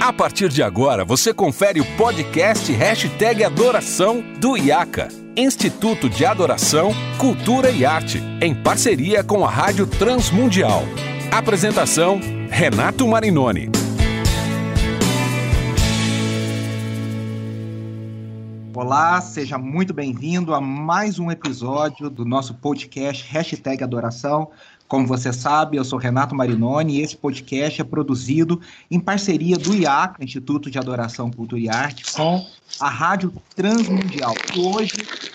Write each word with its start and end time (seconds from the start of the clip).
A 0.00 0.12
partir 0.12 0.48
de 0.48 0.62
agora, 0.62 1.04
você 1.04 1.34
confere 1.34 1.80
o 1.80 1.96
podcast 1.96 2.70
Hashtag 2.70 3.42
Adoração 3.42 4.22
do 4.40 4.56
IACA, 4.56 5.08
Instituto 5.36 6.08
de 6.08 6.24
Adoração, 6.24 6.92
Cultura 7.18 7.68
e 7.68 7.84
Arte, 7.84 8.22
em 8.40 8.54
parceria 8.54 9.24
com 9.24 9.44
a 9.44 9.50
Rádio 9.50 9.88
Transmundial. 9.88 10.82
Apresentação, 11.32 12.20
Renato 12.48 13.08
Marinoni. 13.08 13.68
Olá, 18.72 19.20
seja 19.20 19.58
muito 19.58 19.92
bem-vindo 19.92 20.54
a 20.54 20.60
mais 20.60 21.18
um 21.18 21.32
episódio 21.32 22.08
do 22.08 22.24
nosso 22.24 22.54
podcast 22.54 23.24
Hashtag 23.28 23.82
Adoração. 23.82 24.52
Como 24.88 25.06
você 25.06 25.34
sabe, 25.34 25.76
eu 25.76 25.84
sou 25.84 25.98
Renato 25.98 26.34
Marinoni 26.34 26.96
e 26.96 27.02
esse 27.02 27.14
podcast 27.14 27.78
é 27.78 27.84
produzido 27.84 28.58
em 28.90 28.98
parceria 28.98 29.58
do 29.58 29.74
IAC, 29.74 30.24
Instituto 30.24 30.70
de 30.70 30.78
Adoração, 30.78 31.30
Cultura 31.30 31.60
e 31.60 31.68
Arte, 31.68 32.10
com 32.14 32.46
a 32.80 32.88
Rádio 32.88 33.30
Transmundial. 33.54 34.34
Hoje 34.56 34.94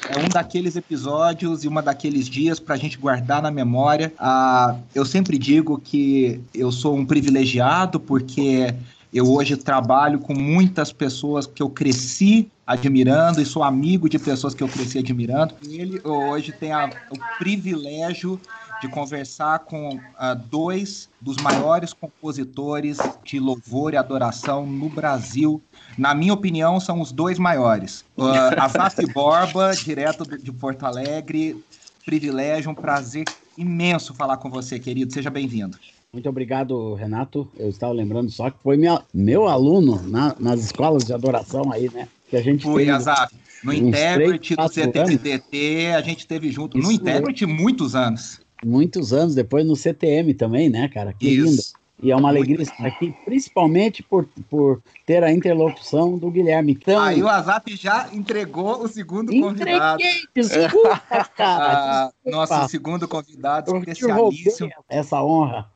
é 0.10 0.18
um 0.18 0.28
daqueles 0.28 0.76
episódios 0.76 1.64
e 1.64 1.68
uma 1.68 1.84
daqueles 1.84 2.28
dias 2.28 2.60
para 2.60 2.74
a 2.74 2.78
gente 2.80 2.98
guardar 2.98 3.44
na 3.44 3.52
memória. 3.52 4.12
Ah, 4.18 4.76
eu 4.96 5.06
sempre 5.06 5.38
digo 5.38 5.80
que 5.80 6.42
eu 6.52 6.72
sou 6.72 6.96
um 6.96 7.06
privilegiado 7.06 8.00
porque 8.00 8.74
eu 9.14 9.32
hoje 9.32 9.56
trabalho 9.56 10.20
com 10.20 10.34
muitas 10.34 10.92
pessoas 10.92 11.46
que 11.46 11.62
eu 11.62 11.70
cresci 11.70 12.52
admirando 12.66 13.42
e 13.42 13.46
sou 13.46 13.64
amigo 13.64 14.10
de 14.10 14.18
pessoas 14.18 14.56
que 14.56 14.64
eu 14.64 14.68
cresci 14.68 14.98
admirando. 14.98 15.54
E 15.62 15.80
ele 15.80 16.02
hoje 16.04 16.52
tem 16.52 16.72
a, 16.72 16.90
o 17.12 17.38
privilégio 17.38 18.40
de 18.82 18.88
conversar 18.90 19.60
com 19.60 19.96
uh, 19.96 20.36
dois 20.50 21.10
dos 21.22 21.38
maiores 21.38 21.94
compositores 21.94 22.98
de 23.24 23.40
louvor 23.40 23.94
e 23.94 23.98
adoração 23.98 24.66
no 24.66 24.90
Brasil. 24.90 25.62
Na 25.98 26.16
minha 26.16 26.34
opinião, 26.34 26.80
são 26.80 27.00
os 27.00 27.12
dois 27.12 27.38
maiores. 27.38 28.04
Uh, 28.24 28.60
Azaf 28.60 29.06
Borba, 29.08 29.74
direto 29.76 30.24
de 30.38 30.52
Porto 30.52 30.86
Alegre. 30.86 31.62
Privilégio, 32.06 32.72
um 32.72 32.76
prazer 32.76 33.26
imenso 33.58 34.14
falar 34.14 34.38
com 34.38 34.50
você, 34.50 34.80
querido. 34.80 35.12
Seja 35.12 35.30
bem-vindo. 35.30 35.78
Muito 36.14 36.30
obrigado, 36.30 36.94
Renato. 36.94 37.50
Eu 37.58 37.70
estava 37.70 37.92
lembrando 37.92 38.30
só 38.30 38.50
que 38.50 38.58
foi 38.62 38.78
minha, 38.78 39.02
meu 39.14 39.48
aluno 39.48 40.02
na, 40.04 40.36
nas 40.40 40.64
escolas 40.64 41.04
de 41.04 41.14
adoração 41.14 41.72
aí, 41.72 41.90
né? 41.92 42.08
Que 42.30 42.38
a 42.38 42.42
gente 42.42 42.64
foi, 42.64 42.88
Azaf. 42.90 43.36
No 43.64 43.74
Interpret, 43.74 44.56
no 44.58 44.68
CTDT, 44.68 45.94
a 45.96 46.02
gente 46.02 46.28
teve 46.28 46.52
junto. 46.52 46.78
Isso 46.78 46.88
no 46.88 46.94
Interpret, 46.94 47.46
muitos 47.46 47.96
anos 47.96 48.44
muitos 48.66 49.14
anos 49.14 49.36
depois 49.36 49.66
no 49.66 49.76
CTM 49.76 50.34
também, 50.34 50.70
né, 50.70 50.88
cara? 50.88 51.14
Que 51.14 51.30
Isso. 51.30 51.46
lindo. 51.46 51.84
E 52.02 52.12
é 52.12 52.16
uma 52.16 52.28
alegria 52.28 52.62
estar 52.62 52.86
aqui, 52.86 53.16
principalmente 53.24 54.04
por, 54.04 54.28
por 54.50 54.82
ter 55.06 55.24
a 55.24 55.32
interlocução 55.32 56.18
do 56.18 56.30
Guilherme. 56.30 56.74
Então, 56.74 57.00
Aí 57.00 57.24
o 57.24 57.30
Azap 57.30 57.74
já 57.78 58.10
entregou 58.12 58.84
o 58.84 58.90
segundo 58.90 59.32
convidado. 59.32 60.04
Desculpa, 60.36 61.00
cara. 61.38 62.08
Ah, 62.08 62.12
nosso 62.26 62.68
segundo 62.68 63.08
convidado 63.08 63.78
especialíssimo. 63.78 64.70
Essa 64.90 65.24
honra. 65.24 65.72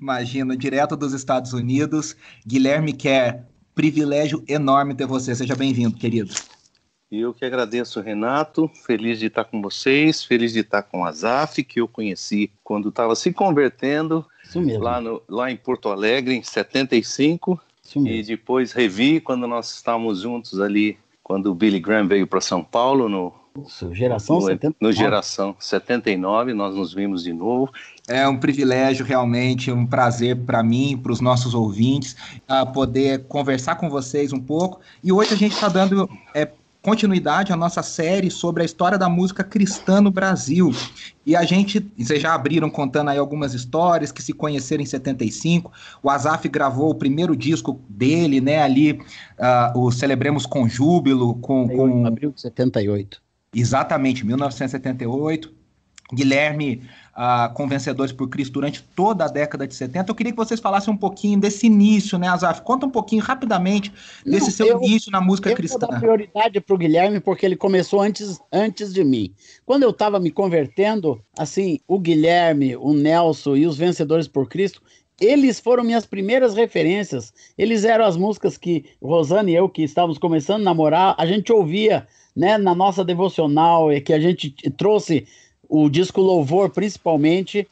Imagina, 0.00 0.56
direto 0.56 0.96
dos 0.96 1.12
Estados 1.12 1.52
Unidos, 1.52 2.16
Guilherme 2.46 2.92
Quer. 2.92 3.46
Privilégio 3.74 4.42
enorme 4.48 4.94
ter 4.94 5.06
você. 5.06 5.34
Seja 5.34 5.54
bem-vindo, 5.54 5.96
querido. 5.96 6.32
Eu 7.10 7.32
que 7.32 7.44
agradeço, 7.44 8.00
Renato. 8.00 8.68
Feliz 8.84 9.18
de 9.18 9.26
estar 9.26 9.44
com 9.44 9.62
vocês, 9.62 10.24
feliz 10.24 10.52
de 10.52 10.60
estar 10.60 10.82
com 10.82 11.04
a 11.04 11.12
Zaf, 11.12 11.62
que 11.62 11.80
eu 11.80 11.86
conheci 11.86 12.50
quando 12.64 12.88
estava 12.88 13.14
se 13.14 13.32
convertendo 13.32 14.26
lá, 14.78 15.00
no, 15.00 15.22
lá 15.28 15.50
em 15.50 15.56
Porto 15.56 15.88
Alegre, 15.88 16.34
em 16.34 16.42
75. 16.42 17.60
E 17.94 18.22
depois 18.22 18.72
revi 18.72 19.20
quando 19.20 19.46
nós 19.46 19.70
estávamos 19.70 20.22
juntos 20.22 20.58
ali, 20.60 20.98
quando 21.22 21.46
o 21.46 21.54
Billy 21.54 21.78
Graham 21.78 22.08
veio 22.08 22.26
para 22.26 22.40
São 22.40 22.64
Paulo, 22.64 23.08
no, 23.08 23.32
Isso, 23.66 23.94
geração 23.94 24.36
no, 24.36 24.42
79. 24.42 24.76
no 24.80 24.92
Geração 24.92 25.56
79, 25.58 26.54
nós 26.54 26.74
nos 26.74 26.92
vimos 26.92 27.22
de 27.22 27.32
novo. 27.32 27.72
É 28.08 28.26
um 28.28 28.36
privilégio, 28.36 29.04
realmente, 29.04 29.70
um 29.70 29.86
prazer 29.86 30.36
para 30.36 30.62
mim, 30.62 30.98
para 31.00 31.12
os 31.12 31.20
nossos 31.20 31.54
ouvintes, 31.54 32.16
uh, 32.48 32.70
poder 32.72 33.24
conversar 33.24 33.76
com 33.76 33.88
vocês 33.88 34.32
um 34.32 34.40
pouco. 34.40 34.80
E 35.02 35.12
hoje 35.12 35.34
a 35.34 35.36
gente 35.36 35.54
está 35.54 35.68
dando 35.68 36.08
é, 36.34 36.48
continuidade 36.86 37.52
à 37.52 37.56
nossa 37.56 37.82
série 37.82 38.30
sobre 38.30 38.62
a 38.62 38.64
história 38.64 38.96
da 38.96 39.08
música 39.08 39.42
cristã 39.42 40.00
no 40.00 40.12
Brasil. 40.12 40.70
E 41.26 41.34
a 41.34 41.42
gente, 41.42 41.84
vocês 41.98 42.22
já 42.22 42.32
abriram 42.32 42.70
contando 42.70 43.10
aí 43.10 43.18
algumas 43.18 43.54
histórias 43.54 44.12
que 44.12 44.22
se 44.22 44.32
conheceram 44.32 44.84
em 44.84 44.86
75. 44.86 45.72
O 46.00 46.08
Azaf 46.08 46.48
gravou 46.48 46.90
o 46.90 46.94
primeiro 46.94 47.34
disco 47.34 47.80
dele, 47.88 48.40
né? 48.40 48.62
Ali, 48.62 48.92
uh, 48.92 49.76
o 49.76 49.90
Celebremos 49.90 50.46
com 50.46 50.68
Júbilo, 50.68 51.34
com. 51.34 51.66
com... 51.68 52.06
Abril 52.06 52.30
de 52.30 52.40
78. 52.40 53.25
Exatamente, 53.60 54.24
1978. 54.24 55.56
Guilherme 56.12 56.82
uh, 57.16 57.52
com 57.52 57.66
Vencedores 57.66 58.12
por 58.12 58.28
Cristo 58.28 58.52
durante 58.52 58.80
toda 58.94 59.24
a 59.24 59.28
década 59.28 59.66
de 59.66 59.74
70. 59.74 60.08
Eu 60.08 60.14
queria 60.14 60.32
que 60.32 60.38
vocês 60.38 60.60
falassem 60.60 60.94
um 60.94 60.96
pouquinho 60.96 61.40
desse 61.40 61.66
início, 61.66 62.16
né, 62.16 62.28
Azaf? 62.28 62.62
Conta 62.62 62.86
um 62.86 62.90
pouquinho 62.90 63.22
rapidamente 63.22 63.92
desse 64.24 64.46
Não, 64.46 64.50
seu 64.52 64.66
eu, 64.68 64.82
início 64.82 65.10
na 65.10 65.20
música 65.20 65.50
eu 65.50 65.56
cristã. 65.56 65.74
Eu 65.74 65.80
vou 65.80 65.90
dar 65.90 65.98
prioridade 65.98 66.60
para 66.60 66.74
o 66.74 66.78
Guilherme 66.78 67.18
porque 67.18 67.44
ele 67.44 67.56
começou 67.56 68.00
antes, 68.00 68.40
antes 68.52 68.92
de 68.92 69.02
mim. 69.02 69.34
Quando 69.64 69.82
eu 69.82 69.90
estava 69.90 70.20
me 70.20 70.30
convertendo, 70.30 71.20
assim, 71.36 71.80
o 71.88 71.98
Guilherme, 71.98 72.76
o 72.76 72.92
Nelson 72.92 73.56
e 73.56 73.66
os 73.66 73.76
Vencedores 73.76 74.28
por 74.28 74.48
Cristo, 74.48 74.80
eles 75.20 75.58
foram 75.58 75.82
minhas 75.82 76.06
primeiras 76.06 76.54
referências. 76.54 77.32
Eles 77.58 77.84
eram 77.84 78.04
as 78.04 78.16
músicas 78.16 78.56
que 78.56 78.84
Rosana 79.02 79.50
e 79.50 79.56
eu, 79.56 79.68
que 79.68 79.82
estávamos 79.82 80.18
começando 80.18 80.60
a 80.60 80.64
namorar, 80.64 81.16
a 81.18 81.26
gente 81.26 81.52
ouvia 81.52 82.06
né, 82.36 82.58
na 82.58 82.74
nossa 82.74 83.02
devocional, 83.02 83.90
e 83.90 84.00
que 84.00 84.12
a 84.12 84.20
gente 84.20 84.50
trouxe 84.76 85.26
o 85.68 85.88
disco 85.88 86.20
Louvor, 86.20 86.70
principalmente, 86.70 87.66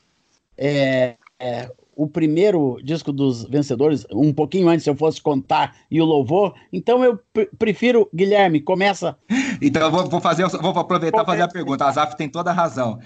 é, 0.57 1.17
é, 1.39 1.71
o 1.97 2.09
primeiro 2.09 2.79
disco 2.83 3.13
dos 3.13 3.45
vencedores, 3.45 4.07
um 4.11 4.33
pouquinho 4.33 4.69
antes, 4.69 4.85
se 4.85 4.91
eu 4.91 4.97
fosse 4.97 5.21
contar, 5.21 5.77
e 5.91 6.01
o 6.01 6.05
Louvor. 6.05 6.55
Então 6.73 7.05
eu 7.05 7.21
prefiro, 7.59 8.09
Guilherme, 8.13 8.61
começa. 8.61 9.17
Então 9.63 9.83
eu 9.83 9.91
vou, 9.91 10.09
vou 10.09 10.21
fazer, 10.21 10.49
vou 10.49 10.71
aproveitar 10.77 11.23
e 11.23 11.27
fazer 11.27 11.43
a 11.43 11.49
pergunta. 11.49 11.85
A 11.85 11.89
Azaf 11.89 12.17
tem 12.17 12.29
toda 12.29 12.51
a 12.51 12.55
razão. 12.55 12.99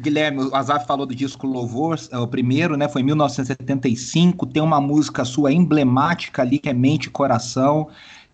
Guilherme, 0.00 0.44
o 0.44 0.54
Azaf 0.54 0.86
falou 0.86 1.06
do 1.06 1.14
disco 1.14 1.46
Louvor, 1.46 1.98
é 2.12 2.18
o 2.18 2.28
primeiro, 2.28 2.76
né? 2.76 2.88
Foi 2.88 3.02
em 3.02 3.04
1975. 3.04 4.46
Tem 4.46 4.62
uma 4.62 4.80
música 4.80 5.24
sua 5.24 5.52
emblemática 5.52 6.42
ali, 6.42 6.58
que 6.58 6.68
é 6.68 6.72
Mente 6.72 7.06
e 7.06 7.10
Coração 7.10 7.88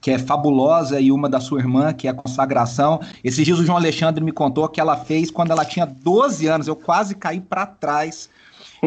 que 0.05 0.11
é 0.11 0.19
fabulosa, 0.19 1.01
e 1.01 1.11
uma 1.11 1.31
da 1.31 1.41
sua 1.41 1.61
irmã, 1.61 1.91
que 1.91 2.07
é 2.07 2.11
a 2.11 2.15
consagração. 2.15 3.01
Esses 3.25 3.43
dias 3.43 3.59
o 3.59 3.65
João 3.65 3.79
Alexandre 3.79 4.23
me 4.23 4.33
contou 4.33 4.69
que 4.69 4.79
ela 4.79 4.99
fez 4.99 5.31
quando 5.31 5.51
ela 5.51 5.65
tinha 5.65 5.87
12 5.87 6.47
anos. 6.47 6.69
Eu 6.69 6.77
quase 6.77 7.15
caí 7.15 7.41
para 7.41 7.65
trás. 7.65 8.29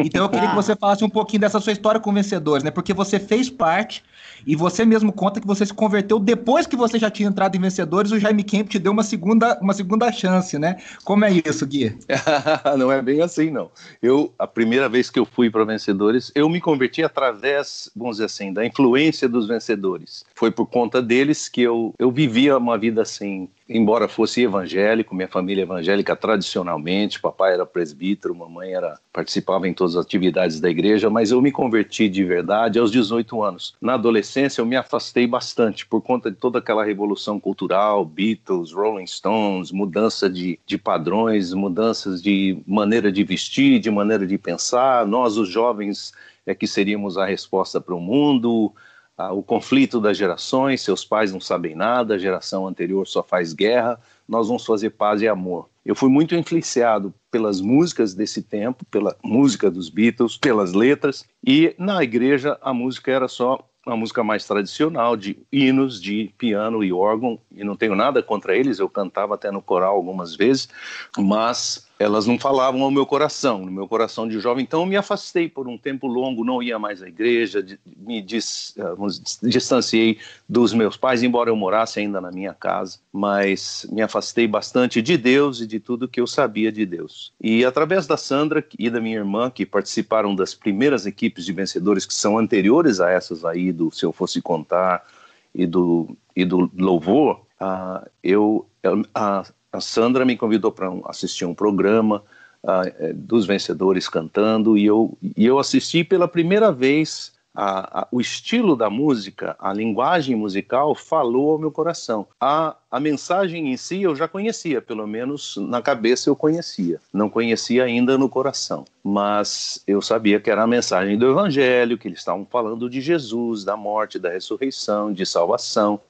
Então 0.04 0.24
eu 0.24 0.28
queria 0.28 0.48
que 0.48 0.54
você 0.54 0.76
falasse 0.76 1.04
um 1.04 1.08
pouquinho 1.08 1.40
dessa 1.40 1.60
sua 1.60 1.72
história 1.72 2.00
com 2.00 2.12
vencedores, 2.12 2.62
né? 2.62 2.70
Porque 2.70 2.92
você 2.92 3.18
fez 3.18 3.50
parte 3.50 4.02
e 4.46 4.54
você 4.54 4.84
mesmo 4.84 5.12
conta 5.12 5.40
que 5.40 5.46
você 5.46 5.66
se 5.66 5.74
converteu 5.74 6.18
depois 6.18 6.66
que 6.66 6.76
você 6.76 6.98
já 6.98 7.10
tinha 7.10 7.28
entrado 7.28 7.56
em 7.56 7.60
Vencedores, 7.60 8.12
o 8.12 8.18
Jaime 8.18 8.42
Kemp 8.42 8.68
te 8.68 8.78
deu 8.78 8.92
uma 8.92 9.02
segunda, 9.02 9.58
uma 9.60 9.72
segunda 9.72 10.10
chance, 10.12 10.58
né? 10.58 10.76
Como 11.04 11.24
é 11.24 11.30
isso, 11.30 11.66
Gui? 11.66 11.96
não 12.78 12.90
é 12.90 13.02
bem 13.02 13.20
assim, 13.20 13.50
não. 13.50 13.70
Eu, 14.02 14.32
a 14.38 14.46
primeira 14.46 14.88
vez 14.88 15.10
que 15.10 15.18
eu 15.18 15.24
fui 15.24 15.50
para 15.50 15.64
Vencedores, 15.64 16.30
eu 16.34 16.48
me 16.48 16.60
converti 16.60 17.02
através, 17.02 17.90
vamos 17.94 18.16
dizer 18.16 18.26
assim, 18.26 18.52
da 18.52 18.64
influência 18.64 19.28
dos 19.28 19.46
vencedores. 19.46 20.24
Foi 20.34 20.50
por 20.50 20.66
conta 20.66 21.02
deles 21.02 21.48
que 21.48 21.62
eu, 21.62 21.94
eu 21.98 22.10
vivia 22.10 22.56
uma 22.56 22.78
vida 22.78 23.02
assim, 23.02 23.48
embora 23.68 24.08
fosse 24.08 24.42
evangélico, 24.42 25.14
minha 25.14 25.28
família 25.28 25.62
é 25.62 25.64
evangélica 25.64 26.16
tradicionalmente, 26.16 27.20
papai 27.20 27.52
era 27.52 27.66
presbítero, 27.66 28.34
mamãe 28.34 28.72
era 28.72 28.98
participava 29.12 29.68
em 29.68 29.74
todas 29.74 29.96
as 29.96 30.04
atividades 30.04 30.60
da 30.60 30.70
igreja, 30.70 31.10
mas 31.10 31.30
eu 31.30 31.42
me 31.42 31.52
converti 31.52 32.08
de 32.08 32.24
verdade 32.24 32.78
aos 32.78 32.90
18 32.90 33.42
anos. 33.42 33.74
Na 33.80 33.94
adolescência 33.94 34.60
eu 34.60 34.66
me 34.66 34.76
afastei 34.76 35.26
bastante 35.26 35.86
por 35.86 36.00
conta 36.00 36.30
de 36.30 36.36
toda 36.36 36.58
aquela 36.60 36.84
revolução 36.84 37.38
cultural, 37.38 38.04
Beatles, 38.04 38.72
Rolling 38.72 39.06
Stones, 39.06 39.70
mudança 39.70 40.30
de, 40.30 40.58
de 40.64 40.78
padrões, 40.78 41.52
mudanças 41.52 42.22
de 42.22 42.62
maneira 42.66 43.12
de 43.12 43.22
vestir, 43.24 43.80
de 43.80 43.90
maneira 43.90 44.26
de 44.26 44.38
pensar. 44.38 45.06
Nós, 45.06 45.36
os 45.36 45.48
jovens, 45.48 46.12
é 46.46 46.54
que 46.54 46.66
seríamos 46.66 47.18
a 47.18 47.26
resposta 47.26 47.80
para 47.80 47.94
o 47.94 48.00
mundo 48.00 48.72
ah, 49.18 49.32
o 49.32 49.42
conflito 49.42 50.00
das 50.00 50.16
gerações, 50.16 50.80
seus 50.80 51.04
pais 51.04 51.32
não 51.32 51.40
sabem 51.40 51.74
nada, 51.74 52.14
a 52.14 52.18
geração 52.18 52.68
anterior 52.68 53.04
só 53.04 53.20
faz 53.20 53.52
guerra, 53.52 54.00
nós 54.28 54.46
vamos 54.46 54.64
fazer 54.64 54.90
paz 54.90 55.20
e 55.20 55.26
amor. 55.26 55.68
Eu 55.84 55.96
fui 55.96 56.08
muito 56.08 56.36
influenciado 56.36 57.12
pelas 57.28 57.60
músicas 57.60 58.14
desse 58.14 58.42
tempo, 58.42 58.84
pela 58.84 59.16
música 59.24 59.68
dos 59.68 59.88
Beatles, 59.88 60.36
pelas 60.36 60.72
letras, 60.72 61.26
e 61.44 61.74
na 61.76 62.00
igreja 62.04 62.56
a 62.62 62.72
música 62.72 63.10
era 63.10 63.26
só 63.26 63.68
uma 63.84 63.96
música 63.96 64.22
mais 64.22 64.46
tradicional, 64.46 65.16
de 65.16 65.38
hinos, 65.50 66.00
de 66.00 66.32
piano 66.38 66.84
e 66.84 66.92
órgão, 66.92 67.40
e 67.50 67.64
não 67.64 67.74
tenho 67.74 67.96
nada 67.96 68.22
contra 68.22 68.56
eles, 68.56 68.78
eu 68.78 68.88
cantava 68.88 69.34
até 69.34 69.50
no 69.50 69.62
coral 69.62 69.96
algumas 69.96 70.36
vezes, 70.36 70.68
mas 71.16 71.87
elas 71.98 72.26
não 72.26 72.38
falavam 72.38 72.82
ao 72.82 72.90
meu 72.90 73.04
coração, 73.04 73.58
no 73.58 73.72
meu 73.72 73.88
coração 73.88 74.28
de 74.28 74.38
jovem. 74.38 74.62
Então 74.62 74.80
eu 74.80 74.86
me 74.86 74.96
afastei 74.96 75.48
por 75.48 75.66
um 75.66 75.76
tempo 75.76 76.06
longo, 76.06 76.44
não 76.44 76.62
ia 76.62 76.78
mais 76.78 77.02
à 77.02 77.08
igreja, 77.08 77.64
me 77.96 78.22
dis, 78.22 78.72
uh, 78.78 79.06
distanciei 79.42 80.18
dos 80.48 80.72
meus 80.72 80.96
pais, 80.96 81.24
embora 81.24 81.50
eu 81.50 81.56
morasse 81.56 81.98
ainda 81.98 82.20
na 82.20 82.30
minha 82.30 82.54
casa, 82.54 83.00
mas 83.12 83.84
me 83.90 84.00
afastei 84.00 84.46
bastante 84.46 85.02
de 85.02 85.16
Deus 85.16 85.60
e 85.60 85.66
de 85.66 85.80
tudo 85.80 86.06
que 86.06 86.20
eu 86.20 86.26
sabia 86.26 86.70
de 86.70 86.86
Deus. 86.86 87.32
E 87.40 87.64
através 87.64 88.06
da 88.06 88.16
Sandra 88.16 88.64
e 88.78 88.88
da 88.88 89.00
minha 89.00 89.16
irmã, 89.16 89.50
que 89.50 89.66
participaram 89.66 90.36
das 90.36 90.54
primeiras 90.54 91.04
equipes 91.04 91.44
de 91.44 91.52
vencedores 91.52 92.06
que 92.06 92.14
são 92.14 92.38
anteriores 92.38 93.00
a 93.00 93.10
essas 93.10 93.44
aí 93.44 93.72
do 93.72 93.90
Se 93.90 94.04
Eu 94.04 94.12
Fosse 94.12 94.40
Contar 94.40 95.04
e 95.52 95.66
do, 95.66 96.16
e 96.36 96.44
do 96.44 96.70
Louvor, 96.76 97.40
uh, 97.60 98.08
eu, 98.22 98.68
uh, 98.86 99.52
a 99.72 99.80
Sandra 99.80 100.24
me 100.24 100.36
convidou 100.36 100.72
para 100.72 100.90
assistir 101.06 101.44
um 101.44 101.54
programa 101.54 102.22
uh, 102.62 103.14
dos 103.14 103.46
vencedores 103.46 104.08
cantando 104.08 104.76
e 104.76 104.86
eu, 104.86 105.16
e 105.36 105.44
eu 105.44 105.58
assisti 105.58 106.02
pela 106.02 106.28
primeira 106.28 106.72
vez 106.72 107.32
a, 107.60 108.02
a, 108.02 108.08
o 108.12 108.20
estilo 108.20 108.76
da 108.76 108.88
música, 108.88 109.56
a 109.58 109.72
linguagem 109.72 110.36
musical 110.36 110.94
falou 110.94 111.50
ao 111.50 111.58
meu 111.58 111.72
coração. 111.72 112.24
A, 112.40 112.76
a 112.88 113.00
mensagem 113.00 113.72
em 113.72 113.76
si 113.76 114.02
eu 114.02 114.14
já 114.14 114.28
conhecia, 114.28 114.80
pelo 114.80 115.04
menos 115.08 115.56
na 115.56 115.82
cabeça 115.82 116.30
eu 116.30 116.36
conhecia. 116.36 117.00
Não 117.12 117.28
conhecia 117.28 117.82
ainda 117.82 118.16
no 118.16 118.28
coração, 118.28 118.84
mas 119.02 119.82
eu 119.88 120.00
sabia 120.00 120.38
que 120.38 120.48
era 120.48 120.62
a 120.62 120.68
mensagem 120.68 121.18
do 121.18 121.28
Evangelho, 121.28 121.98
que 121.98 122.06
eles 122.06 122.20
estavam 122.20 122.46
falando 122.48 122.88
de 122.88 123.00
Jesus, 123.00 123.64
da 123.64 123.76
morte, 123.76 124.20
da 124.20 124.30
ressurreição, 124.30 125.12
de 125.12 125.26
salvação 125.26 126.00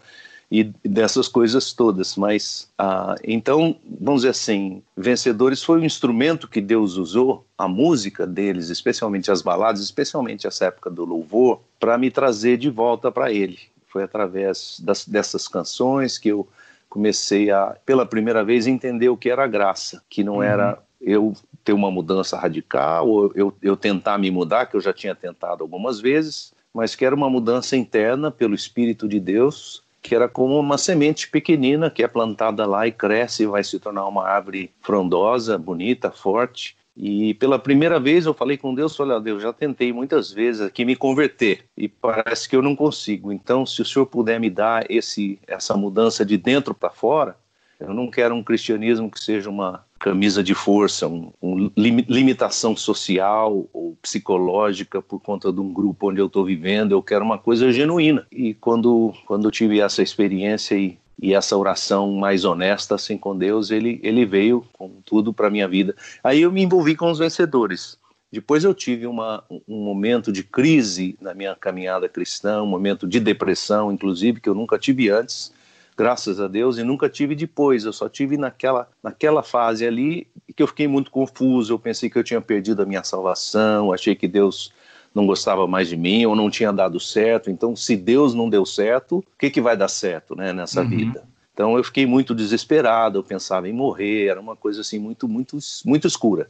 e 0.51 0.65
dessas 0.85 1.29
coisas 1.29 1.73
todas. 1.73 2.17
Mas 2.17 2.71
ah, 2.79 3.15
então, 3.23 3.77
vamos 4.01 4.23
dizer 4.23 4.31
assim, 4.31 4.83
Vencedores 4.97 5.63
foi 5.63 5.81
um 5.81 5.85
instrumento 5.85 6.49
que 6.49 6.61
Deus 6.61 6.97
usou, 6.97 7.45
a 7.57 7.69
música 7.69 8.27
deles, 8.27 8.69
especialmente 8.69 9.31
as 9.31 9.43
baladas, 9.43 9.83
especialmente 9.83 10.47
essa 10.47 10.67
época 10.67 10.91
do 10.91 11.05
louvor, 11.05 11.61
para 11.79 11.99
me 11.99 12.11
trazer 12.11 12.57
de 12.57 12.71
volta 12.71 13.11
para 13.13 13.33
Ele. 13.33 13.59
Foi 13.87 14.03
através 14.03 14.81
das, 14.81 15.07
dessas 15.07 15.49
canções 15.49 16.19
que 16.19 16.29
eu 16.29 16.49
comecei 16.89 17.51
a, 17.51 17.77
pela 17.85 18.07
primeira 18.07 18.43
vez, 18.43 18.67
entender 18.67 19.09
o 19.09 19.17
que 19.17 19.31
era 19.31 19.47
graça, 19.47 20.03
que 20.09 20.25
não 20.25 20.37
uhum. 20.37 20.43
era 20.43 20.79
eu 21.01 21.35
ter 21.63 21.73
uma 21.73 21.91
mudança 21.91 22.37
radical, 22.39 23.09
ou 23.09 23.33
eu, 23.35 23.55
eu 23.63 23.77
tentar 23.77 24.17
me 24.19 24.31
mudar, 24.31 24.67
que 24.67 24.77
eu 24.77 24.81
já 24.81 24.93
tinha 24.93 25.15
tentado 25.15 25.63
algumas 25.63 26.01
vezes, 26.01 26.53
mas 26.73 26.95
que 26.95 27.05
era 27.05 27.15
uma 27.15 27.29
mudança 27.29 27.77
interna 27.77 28.31
pelo 28.31 28.55
Espírito 28.55 29.07
de 29.07 29.21
Deus, 29.21 29.83
que 30.09 30.15
era 30.15 30.27
como 30.27 30.59
uma 30.59 30.79
semente 30.79 31.29
pequenina 31.29 31.91
que 31.91 32.03
é 32.03 32.09
plantada 32.09 32.65
lá 32.65 32.87
e 32.87 32.93
cresce 32.93 33.43
e 33.43 33.47
vai 33.47 33.63
se 33.63 33.79
tornar 33.79 34.07
uma 34.07 34.27
árvore 34.27 34.71
frondosa, 34.81 35.59
bonita, 35.59 36.11
forte. 36.11 36.75
E 36.97 37.35
pela 37.35 37.59
primeira 37.59 38.01
vez 38.01 38.25
eu 38.25 38.33
falei 38.33 38.57
com 38.57 38.75
Deus, 38.75 38.99
olha 38.99 39.21
Deus, 39.21 39.43
já 39.43 39.53
tentei 39.53 39.93
muitas 39.93 40.33
vezes 40.33 40.63
aqui 40.63 40.83
me 40.85 40.97
converter 40.97 41.67
e 41.77 41.89
parece 41.89 42.49
que 42.49 42.57
eu 42.57 42.63
não 42.63 42.75
consigo. 42.75 43.31
Então, 43.31 43.67
se 43.67 43.83
o 43.83 43.85
Senhor 43.85 44.07
puder 44.07 44.41
me 44.41 44.49
dar 44.49 44.91
esse 44.91 45.39
essa 45.47 45.77
mudança 45.77 46.25
de 46.25 46.39
dentro 46.39 46.75
para 46.75 46.89
fora, 46.89 47.37
eu 47.79 47.93
não 47.93 48.11
quero 48.11 48.35
um 48.35 48.43
cristianismo 48.43 49.11
que 49.11 49.23
seja 49.23 49.51
uma 49.51 49.85
camisa 50.01 50.43
de 50.43 50.55
força, 50.55 51.07
uma 51.07 51.33
um 51.43 51.71
limitação 51.77 52.75
social 52.75 53.69
ou 53.73 53.88
psicológica 54.09 55.03
por 55.03 55.21
conta 55.21 55.53
de 55.53 55.61
um 55.61 55.73
grupo 55.73 56.11
onde 56.11 56.21
eu 56.21 56.27
estou 56.27 56.45
vivendo. 56.45 56.93
Eu 56.93 57.03
quero 57.03 57.25
uma 57.25 57.39
coisa 57.39 57.71
genuína. 57.71 58.27
E 58.33 58.55
quando, 58.55 59.13
quando 59.27 59.47
eu 59.47 59.51
tive 59.51 59.81
essa 59.81 60.03
experiência 60.03 60.75
e, 60.75 60.99
e 61.21 61.35
essa 61.35 61.57
oração 61.57 62.13
mais 62.13 62.45
honesta 62.45 62.95
assim 62.95 63.19
com 63.19 63.37
Deus, 63.37 63.71
ele, 63.71 64.01
ele 64.03 64.25
veio 64.25 64.65
com 64.73 64.91
tudo 65.05 65.33
para 65.33 65.51
minha 65.51 65.69
vida. 65.69 65.95
Aí 66.25 66.41
eu 66.41 66.51
me 66.51 66.63
envolvi 66.63 66.97
com 66.97 67.11
os 67.11 67.19
vencedores. 67.19 67.99
Depois 68.33 68.65
eu 68.65 68.75
tive 68.75 69.07
uma, 69.07 69.43
um 69.51 69.85
momento 69.85 70.33
de 70.33 70.43
crise 70.43 71.17
na 71.21 71.33
minha 71.33 71.55
caminhada 71.55 72.09
cristã, 72.09 72.63
um 72.63 72.67
momento 72.67 73.07
de 73.07 73.21
depressão, 73.21 73.91
inclusive, 73.91 74.41
que 74.41 74.49
eu 74.49 74.55
nunca 74.55 74.79
tive 74.79 75.09
antes 75.09 75.53
graças 75.99 76.41
a 76.41 76.47
Deus, 76.47 76.79
e 76.79 76.85
nunca 76.85 77.09
tive 77.09 77.35
depois. 77.35 77.85
Eu 77.85 77.93
só 77.93 78.09
tive 78.09 78.37
naquela, 78.37 78.89
naquela 79.03 79.43
fase 79.43 79.85
ali 79.85 80.29
que 80.55 80.63
eu 80.63 80.69
fiquei 80.69 80.87
muito 80.87 81.11
confuso. 81.11 81.73
Eu 81.73 81.79
pensei 81.79 82.09
que 82.09 82.17
eu 82.17 82.23
tinha 82.23 82.41
perdido 82.41 82.81
a 82.81 82.87
minha 82.87 83.03
salvação, 83.03 83.93
achei 83.93 84.15
que 84.15 84.29
Deus 84.29 84.73
não 85.13 85.27
gostava 85.27 85.67
mais 85.67 85.89
de 85.89 85.97
mim 85.97 86.25
ou 86.25 86.37
não 86.37 86.49
tinha 86.49 86.73
dado 86.73 87.01
certo. 87.01 87.51
Então, 87.51 87.75
se 87.75 87.97
Deus 87.97 88.33
não 88.33 88.49
deu 88.49 88.65
certo, 88.65 89.19
o 89.19 89.25
que, 89.37 89.51
que 89.51 89.61
vai 89.61 89.77
dar 89.77 89.89
certo 89.89 90.37
né, 90.37 90.53
nessa 90.53 90.83
uhum. 90.83 90.89
vida? 90.89 91.25
Então, 91.53 91.77
eu 91.77 91.83
fiquei 91.83 92.07
muito 92.07 92.33
desesperado. 92.33 93.19
Eu 93.19 93.25
pensava 93.25 93.69
em 93.69 93.73
morrer. 93.73 94.29
Era 94.29 94.41
uma 94.41 94.55
coisa 94.55 94.83
assim 94.83 95.01
muito, 95.01 95.27
muito, 95.27 95.59
muito 95.85 96.07
escura. 96.07 96.49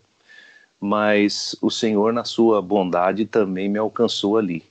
Mas 0.78 1.56
o 1.62 1.70
Senhor, 1.70 2.12
na 2.12 2.24
sua 2.24 2.60
bondade, 2.60 3.24
também 3.24 3.66
me 3.66 3.78
alcançou 3.78 4.36
ali. 4.36 4.62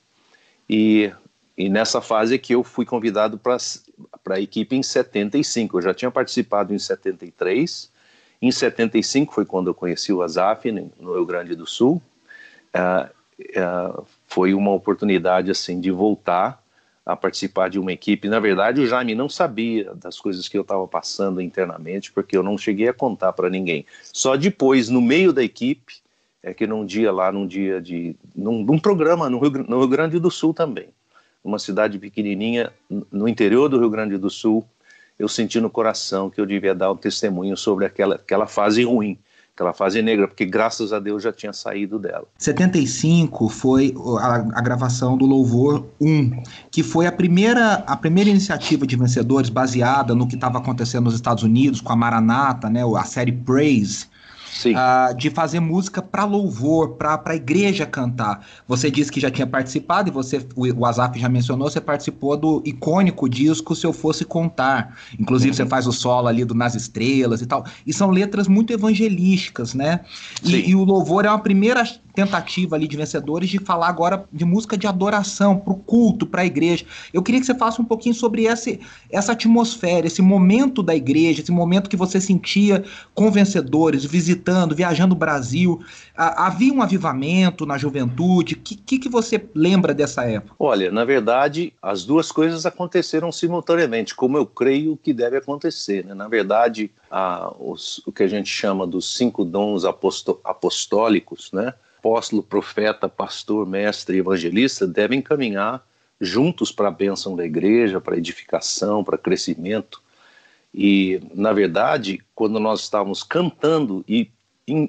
E 0.70 1.12
e 1.58 1.70
nessa 1.70 2.00
fase 2.00 2.38
que 2.38 2.54
eu 2.54 2.64
fui 2.64 2.86
convidado 2.86 3.38
para 3.38 3.58
a 4.36 4.40
equipe 4.40 4.76
em 4.76 4.84
75. 4.84 5.78
Eu 5.78 5.82
já 5.82 5.94
tinha 5.94 6.12
participado 6.12 6.74
em 6.74 6.80
73. 6.80 7.92
Em 8.42 8.52
75 8.52 9.34
foi 9.34 9.46
quando 9.46 9.68
eu 9.68 9.74
conheci 9.74 10.14
o 10.14 10.22
Azaf 10.22 10.72
no 10.72 11.14
Rio 11.14 11.26
Grande 11.26 11.56
do 11.56 11.66
Sul. 11.66 12.02
Uh, 12.76 13.10
uh, 13.60 14.06
foi 14.28 14.54
uma 14.54 14.72
oportunidade 14.72 15.50
assim 15.50 15.80
de 15.80 15.92
voltar 15.92 16.62
a 17.06 17.16
participar 17.16 17.70
de 17.70 17.80
uma 17.80 17.94
equipe. 17.94 18.28
Na 18.28 18.40
verdade, 18.40 18.82
o 18.82 18.88
Jaime 18.88 19.16
não 19.16 19.30
sabia 19.30 19.94
das 19.96 20.20
coisas 20.20 20.48
que 20.48 20.58
eu 20.58 20.62
estava 20.62 20.86
passando 20.88 21.42
internamente, 21.42 22.12
porque 22.12 22.36
eu 22.36 22.44
não 22.44 22.58
cheguei 22.58 22.90
a 22.90 22.94
contar 22.94 23.32
para 23.34 23.50
ninguém. 23.50 23.86
Só 24.04 24.36
depois, 24.36 24.90
no 24.90 25.02
meio 25.02 25.32
da 25.32 25.42
equipe, 25.42 25.96
é 26.44 26.54
que 26.54 26.68
num 26.68 26.86
dia 26.86 27.12
lá, 27.12 27.32
num 27.32 27.48
dia 27.48 27.82
de. 27.82 28.16
num, 28.36 28.64
num 28.64 28.78
programa 28.78 29.30
no 29.30 29.40
Rio, 29.40 29.52
no 29.68 29.80
Rio 29.80 29.88
Grande 29.88 30.20
do 30.20 30.30
Sul 30.30 30.54
também 30.54 30.90
uma 31.44 31.60
cidade 31.60 31.98
pequenininha 31.98 32.72
no 33.12 33.28
interior 33.28 33.70
do 33.70 33.80
Rio 33.80 33.90
Grande 33.90 34.18
do 34.18 34.30
Sul, 34.30 34.66
eu 35.18 35.28
senti 35.28 35.60
no 35.60 35.70
coração 35.70 36.30
que 36.30 36.40
eu 36.40 36.46
devia 36.46 36.76
dar 36.76 36.92
um 36.92 36.96
testemunho 36.96 37.58
sobre 37.58 37.86
aquela, 37.86 38.16
aquela 38.16 38.46
fase 38.46 38.84
ruim, 38.84 39.18
aquela 39.56 39.74
fase 39.74 40.00
negra, 40.04 40.28
porque 40.28 40.46
graças 40.46 40.94
a 40.94 41.00
Deus 41.00 41.24
já 41.24 41.34
tinha 41.34 41.52
saído 41.52 41.98
dela. 41.98 42.28
75 42.38 43.50
foi 43.50 43.96
a, 44.20 44.36
a, 44.36 44.62
gravação 44.62 45.18
do 45.18 45.26
Louvor 45.26 45.88
1, 46.00 46.44
que 46.70 46.84
foi 46.84 47.08
a 47.08 47.12
primeira, 47.12 47.84
a 47.88 47.98
primeira 47.98 48.30
iniciativa 48.30 48.86
de 48.86 48.96
vencedores 48.96 49.50
baseada 49.50 50.14
no 50.14 50.28
que 50.28 50.36
estava 50.36 50.60
acontecendo 50.60 51.06
nos 51.06 51.16
Estados 51.16 51.44
Unidos 51.44 51.82
com 51.82 51.92
a 51.92 51.96
Maranata, 51.96 52.70
né, 52.70 52.82
a 52.96 53.04
série 53.04 53.32
Praise, 53.32 54.06
uh, 54.66 55.16
de 55.16 55.30
fazer 55.30 55.60
música 55.60 56.02
para 56.02 56.26
louvor, 56.26 56.96
para 56.96 57.22
a 57.26 57.36
igreja 57.36 57.86
cantar. 57.86 58.46
Você 58.68 58.90
disse 58.90 59.12
que 59.12 59.20
já 59.20 59.30
tinha 59.30 59.48
participado, 59.48 60.10
e 60.10 60.12
você, 60.12 60.46
o, 60.56 60.66
o 60.82 60.86
Azaf 60.86 61.20
já 61.20 61.30
mencionou, 61.30 61.70
você 61.70 61.82
participou 61.82 62.38
do 62.38 62.62
icônico 62.66 63.30
disco 63.30 63.76
Se 63.76 63.86
Eu 63.86 63.94
Fosse 63.94 64.26
Contar. 64.26 64.98
Inclusive, 65.20 65.52
uhum. 65.52 65.56
você 65.56 65.66
faz 65.66 65.88
o 65.88 65.92
solo 65.92 66.28
ali 66.28 66.46
do 66.46 66.54
Nas 66.54 66.76
Estrelas 66.76 67.42
e 67.42 67.46
tal. 67.46 67.66
E 67.86 67.94
são 67.94 68.10
letras 68.10 68.48
muito 68.48 68.74
evangelísticas, 68.74 69.74
né? 69.74 70.02
E, 70.44 70.70
e, 70.70 70.76
o 70.76 70.84
louvor 70.84 71.26
é 71.26 71.30
uma 71.30 71.40
primeira 71.40 71.84
tentativa 72.18 72.76
ali 72.76 72.88
de 72.88 72.98
vencedores 72.98 73.48
de 73.48 73.60
falar 73.60 73.90
agora 73.90 74.26
de 74.34 74.44
música 74.44 74.76
de 74.76 74.88
adoração, 74.88 75.60
para 75.60 75.72
o 75.72 75.78
culto, 75.78 76.26
para 76.26 76.42
a 76.42 76.46
igreja. 76.46 76.84
Eu 77.14 77.22
queria 77.22 77.40
que 77.40 77.46
você 77.46 77.54
falasse 77.54 77.80
um 77.80 77.86
pouquinho 77.86 78.16
sobre 78.16 78.46
esse, 78.46 78.80
essa 79.12 79.34
atmosfera, 79.34 80.08
esse 80.08 80.20
momento 80.20 80.82
da 80.82 80.96
igreja, 80.96 81.42
esse 81.42 81.52
momento 81.52 81.88
que 81.88 81.96
você 81.96 82.20
sentia 82.20 82.84
com 83.14 83.30
vencedores, 83.30 84.04
visitando, 84.04 84.74
viajando 84.74 85.14
o 85.14 85.18
Brasil. 85.18 85.80
Havia 86.16 86.74
um 86.74 86.82
avivamento 86.82 87.68
na 87.68 87.78
juventude? 87.78 88.56
O 88.56 88.58
que, 88.58 88.76
que, 88.76 88.98
que 88.98 89.10
você 89.10 89.48
lembra 89.54 89.94
dessa 89.94 90.24
época? 90.24 90.56
Olha, 90.58 90.92
na 90.92 91.06
verdade, 91.06 91.72
as 91.80 92.04
duas 92.04 92.32
coisas 92.32 92.66
aconteceram 92.66 93.32
simultaneamente, 93.32 94.16
como 94.16 94.40
eu 94.40 94.46
creio 94.48 94.98
que 94.98 95.14
deve 95.14 95.38
acontecer. 95.38 96.04
Né? 96.04 96.16
Na 96.16 96.28
verdade, 96.28 96.90
os, 97.60 98.02
o 98.08 98.12
que 98.12 98.24
a 98.24 98.28
gente 98.28 98.50
chama 98.50 98.88
dos 98.88 99.16
cinco 99.16 99.46
dons 99.46 99.84
apostólicos, 99.86 101.52
né? 101.52 101.76
Apóstolo, 101.98 102.44
profeta, 102.44 103.10
pastor, 103.10 103.66
mestre 103.66 104.18
e 104.18 104.20
evangelista 104.20 104.86
devem 104.86 105.22
caminhar 105.22 105.86
juntos 106.20 106.72
para 106.72 106.88
a 106.88 106.92
bênção 106.92 107.36
da 107.36 107.46
igreja, 107.46 108.00
para 108.00 108.18
edificação, 108.18 109.04
para 109.04 109.18
crescimento. 109.18 110.02
E, 110.74 111.22
na 111.34 111.54
verdade, 111.54 112.22
quando 112.36 112.60
nós 112.60 112.82
estávamos 112.82 113.24
cantando 113.24 114.04
e 114.08 114.30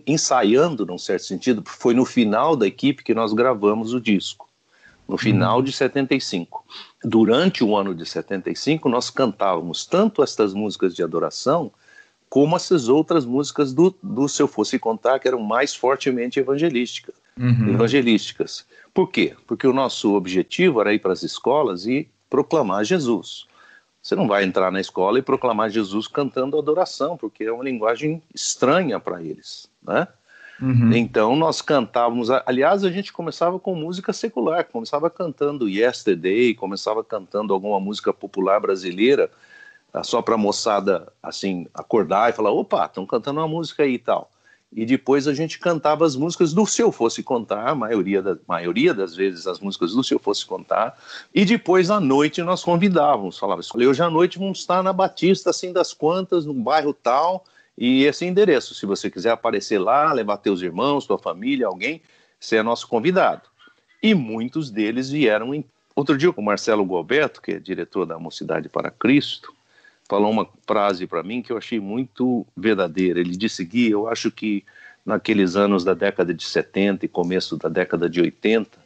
ensaiando, 0.06 0.84
num 0.84 0.98
certo 0.98 1.24
sentido, 1.24 1.62
foi 1.64 1.94
no 1.94 2.04
final 2.04 2.56
da 2.56 2.66
equipe 2.66 3.04
que 3.04 3.14
nós 3.14 3.32
gravamos 3.32 3.94
o 3.94 4.00
disco, 4.00 4.48
no 5.06 5.16
final 5.16 5.58
uhum. 5.58 5.64
de 5.64 5.72
75. 5.72 6.64
Durante 7.04 7.62
o 7.62 7.76
ano 7.76 7.94
de 7.94 8.04
75, 8.04 8.88
nós 8.88 9.08
cantávamos 9.08 9.86
tanto 9.86 10.22
estas 10.22 10.52
músicas 10.52 10.94
de 10.94 11.02
adoração 11.02 11.70
como 12.28 12.56
essas 12.56 12.88
outras 12.88 13.24
músicas 13.24 13.72
do, 13.72 13.94
do 14.02 14.28
Se 14.28 14.42
Eu 14.42 14.48
Fosse 14.48 14.78
Contar, 14.78 15.18
que 15.18 15.28
eram 15.28 15.40
mais 15.40 15.74
fortemente 15.74 16.38
evangelísticas. 16.38 17.14
Uhum. 17.38 17.68
evangelísticas. 17.68 18.66
Por 18.92 19.10
quê? 19.10 19.36
Porque 19.46 19.66
o 19.66 19.72
nosso 19.72 20.14
objetivo 20.14 20.80
era 20.80 20.92
ir 20.92 20.98
para 20.98 21.12
as 21.12 21.22
escolas 21.22 21.86
e 21.86 22.08
proclamar 22.28 22.84
Jesus. 22.84 23.46
Você 24.02 24.16
não 24.16 24.26
vai 24.26 24.42
entrar 24.42 24.72
na 24.72 24.80
escola 24.80 25.18
e 25.18 25.22
proclamar 25.22 25.70
Jesus 25.70 26.08
cantando 26.08 26.58
adoração, 26.58 27.16
porque 27.16 27.44
é 27.44 27.52
uma 27.52 27.62
linguagem 27.62 28.22
estranha 28.34 28.98
para 28.98 29.22
eles, 29.22 29.68
né? 29.82 30.08
Uhum. 30.60 30.92
Então 30.92 31.36
nós 31.36 31.62
cantávamos, 31.62 32.28
aliás, 32.44 32.82
a 32.82 32.90
gente 32.90 33.12
começava 33.12 33.60
com 33.60 33.76
música 33.76 34.12
secular, 34.12 34.64
começava 34.64 35.08
cantando 35.08 35.68
Yesterday, 35.68 36.54
começava 36.54 37.04
cantando 37.04 37.54
alguma 37.54 37.78
música 37.78 38.12
popular 38.12 38.58
brasileira, 38.60 39.30
só 40.02 40.22
para 40.22 40.34
a 40.34 40.38
moçada 40.38 41.12
assim 41.22 41.66
acordar 41.72 42.30
e 42.30 42.32
falar, 42.32 42.50
opa, 42.50 42.84
estão 42.86 43.06
cantando 43.06 43.40
uma 43.40 43.48
música 43.48 43.82
aí 43.82 43.94
e 43.94 43.98
tal. 43.98 44.30
E 44.70 44.84
depois 44.84 45.26
a 45.26 45.32
gente 45.32 45.58
cantava 45.58 46.04
as 46.04 46.14
músicas 46.14 46.52
do 46.52 46.66
Se 46.66 46.82
Eu 46.82 46.92
Fosse 46.92 47.22
Contar, 47.22 47.68
a 47.68 47.74
maioria, 47.74 48.20
da, 48.20 48.36
maioria 48.46 48.92
das 48.92 49.14
vezes 49.16 49.46
as 49.46 49.60
músicas 49.60 49.92
do 49.92 50.04
Se 50.04 50.12
Eu 50.12 50.18
Fosse 50.18 50.44
Contar. 50.44 50.98
E 51.34 51.44
depois 51.44 51.90
à 51.90 51.98
noite 51.98 52.42
nós 52.42 52.62
convidávamos, 52.62 53.38
falava 53.38 53.60
assim, 53.60 53.86
hoje 53.86 54.02
à 54.02 54.10
noite 54.10 54.38
vamos 54.38 54.58
estar 54.58 54.82
na 54.82 54.92
Batista, 54.92 55.50
assim 55.50 55.72
das 55.72 55.94
quantas, 55.94 56.44
no 56.44 56.52
bairro 56.52 56.92
tal, 56.92 57.44
e 57.76 58.04
esse 58.04 58.26
endereço. 58.26 58.74
Se 58.74 58.84
você 58.84 59.10
quiser 59.10 59.30
aparecer 59.30 59.78
lá, 59.78 60.12
levar 60.12 60.36
teus 60.36 60.60
irmãos, 60.60 61.06
tua 61.06 61.18
família, 61.18 61.66
alguém, 61.66 62.02
você 62.38 62.56
é 62.56 62.62
nosso 62.62 62.86
convidado. 62.88 63.48
E 64.02 64.14
muitos 64.14 64.70
deles 64.70 65.08
vieram 65.10 65.54
em... 65.54 65.64
Outro 65.96 66.16
dia, 66.16 66.30
o 66.30 66.42
Marcelo 66.42 66.84
Gobeto, 66.84 67.40
que 67.40 67.52
é 67.52 67.58
diretor 67.58 68.04
da 68.04 68.18
Mocidade 68.18 68.68
para 68.68 68.90
Cristo, 68.90 69.52
falou 70.08 70.30
uma 70.30 70.48
frase 70.66 71.06
para 71.06 71.22
mim 71.22 71.42
que 71.42 71.52
eu 71.52 71.58
achei 71.58 71.78
muito 71.78 72.46
verdadeira. 72.56 73.20
Ele 73.20 73.36
disse: 73.36 73.64
Gui, 73.64 73.90
eu 73.90 74.08
acho 74.08 74.30
que 74.30 74.64
naqueles 75.04 75.56
anos 75.56 75.84
da 75.84 75.94
década 75.94 76.34
de 76.34 76.44
70 76.44 77.04
e 77.04 77.08
começo 77.08 77.56
da 77.56 77.68
década 77.68 78.08
de 78.08 78.20
80, 78.20 78.78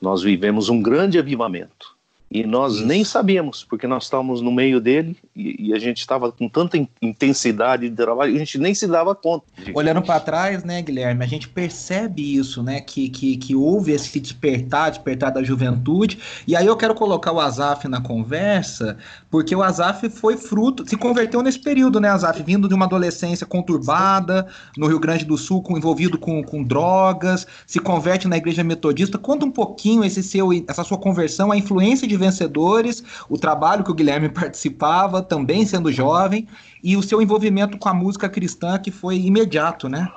nós 0.00 0.22
vivemos 0.22 0.68
um 0.68 0.82
grande 0.82 1.18
avivamento. 1.18 1.95
E 2.28 2.44
nós 2.44 2.74
Isso. 2.74 2.86
nem 2.86 3.04
sabíamos, 3.04 3.64
porque 3.64 3.86
nós 3.86 4.04
estávamos 4.04 4.42
no 4.42 4.50
meio 4.50 4.80
dele 4.80 5.16
e, 5.34 5.68
e 5.68 5.74
a 5.74 5.78
gente 5.78 5.98
estava 5.98 6.32
com 6.32 6.48
tanta 6.48 6.76
intensidade 7.00 7.88
de 7.88 7.94
trabalho, 7.94 8.34
a 8.34 8.38
gente 8.38 8.58
nem 8.58 8.74
se 8.74 8.86
dava 8.86 9.14
conta. 9.14 9.46
Olhando 9.72 10.02
para 10.02 10.18
trás, 10.18 10.64
né, 10.64 10.82
Guilherme, 10.82 11.22
a 11.22 11.28
gente 11.28 11.48
percebe 11.48 12.36
isso, 12.36 12.64
né, 12.64 12.80
que, 12.80 13.08
que, 13.08 13.36
que 13.36 13.54
houve 13.54 13.92
esse 13.92 14.18
despertar, 14.18 14.90
despertar 14.90 15.30
da 15.30 15.42
juventude. 15.42 16.18
E 16.48 16.56
aí 16.56 16.66
eu 16.66 16.76
quero 16.76 16.96
colocar 16.96 17.30
o 17.30 17.38
Azaf 17.38 17.86
na 17.86 18.00
conversa, 18.00 18.98
porque 19.30 19.54
o 19.54 19.62
Azaf 19.62 20.08
foi 20.10 20.36
fruto, 20.36 20.88
se 20.88 20.96
converteu 20.96 21.42
nesse 21.42 21.60
período, 21.60 22.00
né, 22.00 22.08
Azaf, 22.08 22.42
vindo 22.42 22.68
de 22.68 22.74
uma 22.74 22.86
adolescência 22.86 23.46
conturbada, 23.46 24.48
no 24.76 24.88
Rio 24.88 24.98
Grande 24.98 25.24
do 25.24 25.38
Sul, 25.38 25.62
com, 25.62 25.78
envolvido 25.78 26.18
com, 26.18 26.42
com 26.42 26.64
drogas, 26.64 27.46
se 27.66 27.78
converte 27.78 28.26
na 28.26 28.36
igreja 28.36 28.64
metodista. 28.64 29.16
Conta 29.16 29.46
um 29.46 29.50
pouquinho 29.50 30.04
esse 30.04 30.24
seu, 30.24 30.50
essa 30.66 30.82
sua 30.82 30.98
conversão, 30.98 31.52
a 31.52 31.56
influência 31.56 32.08
de 32.08 32.15
vencedores, 32.16 33.02
o 33.28 33.38
trabalho 33.38 33.84
que 33.84 33.90
o 33.90 33.94
Guilherme 33.94 34.28
participava, 34.28 35.22
também 35.22 35.64
sendo 35.64 35.92
jovem, 35.92 36.46
e 36.82 36.96
o 36.96 37.02
seu 37.02 37.20
envolvimento 37.20 37.78
com 37.78 37.88
a 37.88 37.94
música 37.94 38.28
cristã 38.28 38.78
que 38.78 38.90
foi 38.90 39.18
imediato, 39.18 39.88
né? 39.88 40.08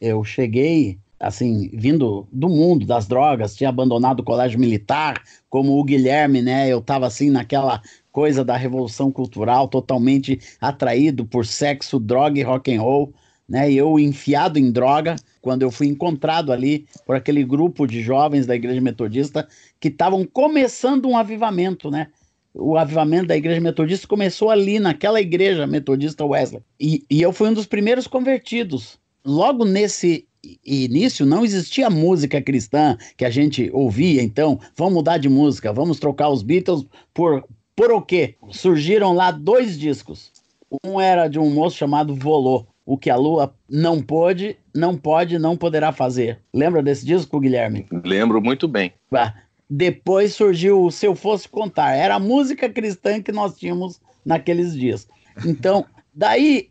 Eu 0.00 0.24
cheguei 0.24 0.98
assim, 1.22 1.70
vindo 1.72 2.26
do 2.32 2.48
mundo 2.48 2.84
das 2.84 3.06
drogas, 3.06 3.54
tinha 3.54 3.70
abandonado 3.70 4.20
o 4.20 4.24
colégio 4.24 4.58
militar, 4.58 5.22
como 5.48 5.78
o 5.78 5.84
Guilherme, 5.84 6.42
né? 6.42 6.68
Eu 6.68 6.80
estava 6.80 7.06
assim 7.06 7.30
naquela 7.30 7.80
coisa 8.10 8.44
da 8.44 8.56
revolução 8.56 9.10
cultural, 9.10 9.68
totalmente 9.68 10.40
atraído 10.60 11.24
por 11.24 11.46
sexo, 11.46 12.00
droga 12.00 12.40
e 12.40 12.42
rock 12.42 12.74
and 12.74 12.82
roll, 12.82 13.14
né? 13.48 13.72
Eu 13.72 13.98
enfiado 13.98 14.58
em 14.58 14.70
droga, 14.70 15.16
quando 15.40 15.62
eu 15.62 15.70
fui 15.70 15.86
encontrado 15.86 16.52
ali 16.52 16.86
por 17.04 17.16
aquele 17.16 17.44
grupo 17.44 17.86
de 17.86 18.00
jovens 18.00 18.46
da 18.46 18.54
igreja 18.54 18.80
metodista 18.80 19.46
que 19.80 19.88
estavam 19.88 20.24
começando 20.24 21.08
um 21.08 21.16
avivamento, 21.16 21.90
né? 21.90 22.08
O 22.54 22.76
avivamento 22.76 23.26
da 23.26 23.36
igreja 23.36 23.60
metodista 23.60 24.06
começou 24.06 24.50
ali, 24.50 24.78
naquela 24.78 25.20
igreja 25.20 25.66
metodista 25.66 26.24
Wesley. 26.24 26.62
E, 26.78 27.04
e 27.10 27.22
eu 27.22 27.32
fui 27.32 27.48
um 27.48 27.54
dos 27.54 27.66
primeiros 27.66 28.06
convertidos. 28.06 28.98
Logo 29.24 29.64
nesse 29.64 30.26
início 30.64 31.24
não 31.24 31.44
existia 31.44 31.88
música 31.88 32.42
cristã 32.42 32.96
que 33.16 33.24
a 33.24 33.30
gente 33.30 33.70
ouvia, 33.72 34.22
então 34.22 34.58
vamos 34.76 34.94
mudar 34.94 35.18
de 35.18 35.28
música, 35.28 35.72
vamos 35.72 35.98
trocar 35.98 36.28
os 36.28 36.42
Beatles 36.42 36.84
por, 37.14 37.44
por 37.76 37.92
o 37.92 38.02
quê? 38.02 38.36
Surgiram 38.50 39.12
lá 39.12 39.30
dois 39.30 39.78
discos. 39.78 40.30
Um 40.84 41.00
era 41.00 41.28
de 41.28 41.38
um 41.38 41.50
moço 41.50 41.76
chamado 41.76 42.14
Volô, 42.14 42.66
o 42.84 42.98
que 42.98 43.10
a 43.10 43.16
lua 43.16 43.54
não 43.68 44.02
pôde, 44.02 44.56
não 44.74 44.96
pode, 44.96 45.38
não 45.38 45.56
poderá 45.56 45.92
fazer. 45.92 46.40
Lembra 46.52 46.82
desse 46.82 47.06
disco, 47.06 47.40
Guilherme? 47.40 47.86
Lembro 48.04 48.40
muito 48.40 48.66
bem. 48.66 48.92
Depois 49.68 50.34
surgiu 50.34 50.82
o 50.84 50.90
Se 50.90 51.06
Eu 51.06 51.14
Fosse 51.14 51.48
Contar. 51.48 51.94
Era 51.94 52.16
a 52.16 52.20
música 52.20 52.68
cristã 52.68 53.22
que 53.22 53.32
nós 53.32 53.56
tínhamos 53.56 54.00
naqueles 54.24 54.74
dias. 54.74 55.08
Então, 55.46 55.86
daí, 56.12 56.68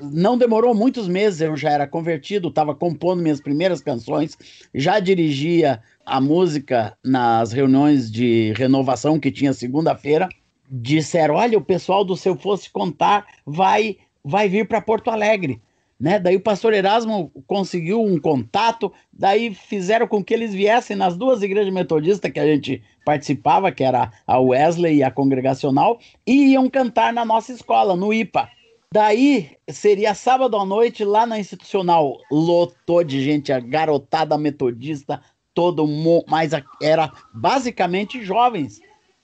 não 0.00 0.36
demorou 0.36 0.74
muitos 0.74 1.08
meses, 1.08 1.40
eu 1.40 1.56
já 1.56 1.70
era 1.70 1.86
convertido, 1.86 2.48
estava 2.48 2.74
compondo 2.74 3.22
minhas 3.22 3.40
primeiras 3.40 3.80
canções, 3.80 4.36
já 4.74 5.00
dirigia 5.00 5.82
a 6.04 6.20
música 6.20 6.96
nas 7.04 7.52
reuniões 7.52 8.10
de 8.10 8.52
renovação 8.56 9.18
que 9.18 9.30
tinha 9.30 9.52
segunda-feira. 9.52 10.28
Disseram: 10.70 11.36
olha, 11.36 11.56
o 11.56 11.64
pessoal 11.64 12.04
do 12.04 12.14
Se 12.14 12.28
Eu 12.28 12.36
Fosse 12.36 12.68
Contar 12.70 13.24
vai, 13.46 13.96
vai 14.24 14.48
vir 14.48 14.66
para 14.66 14.80
Porto 14.80 15.10
Alegre 15.10 15.60
né? 15.98 16.18
Daí 16.18 16.36
o 16.36 16.40
pastor 16.40 16.72
Erasmo 16.72 17.32
conseguiu 17.46 18.02
um 18.02 18.20
contato, 18.20 18.92
daí 19.12 19.52
fizeram 19.54 20.06
com 20.06 20.22
que 20.22 20.32
eles 20.32 20.54
viessem 20.54 20.96
nas 20.96 21.16
duas 21.16 21.42
igrejas 21.42 21.72
metodistas 21.72 22.30
que 22.30 22.38
a 22.38 22.46
gente 22.46 22.82
participava, 23.04 23.72
que 23.72 23.82
era 23.82 24.12
a 24.26 24.38
Wesley 24.38 24.98
e 24.98 25.02
a 25.02 25.10
Congregacional, 25.10 25.98
e 26.26 26.52
iam 26.52 26.70
cantar 26.70 27.12
na 27.12 27.24
nossa 27.24 27.52
escola, 27.52 27.96
no 27.96 28.12
IPA. 28.12 28.48
Daí 28.92 29.50
seria 29.68 30.14
sábado 30.14 30.56
à 30.56 30.64
noite 30.64 31.04
lá 31.04 31.26
na 31.26 31.38
institucional, 31.38 32.16
lotou 32.30 33.02
de 33.04 33.22
gente, 33.22 33.52
a 33.52 33.60
garotada 33.60 34.38
metodista, 34.38 35.20
todo 35.52 35.86
mundo, 35.86 36.24
mas 36.28 36.52
era 36.80 37.12
basicamente 37.34 38.22
jovens, 38.22 38.80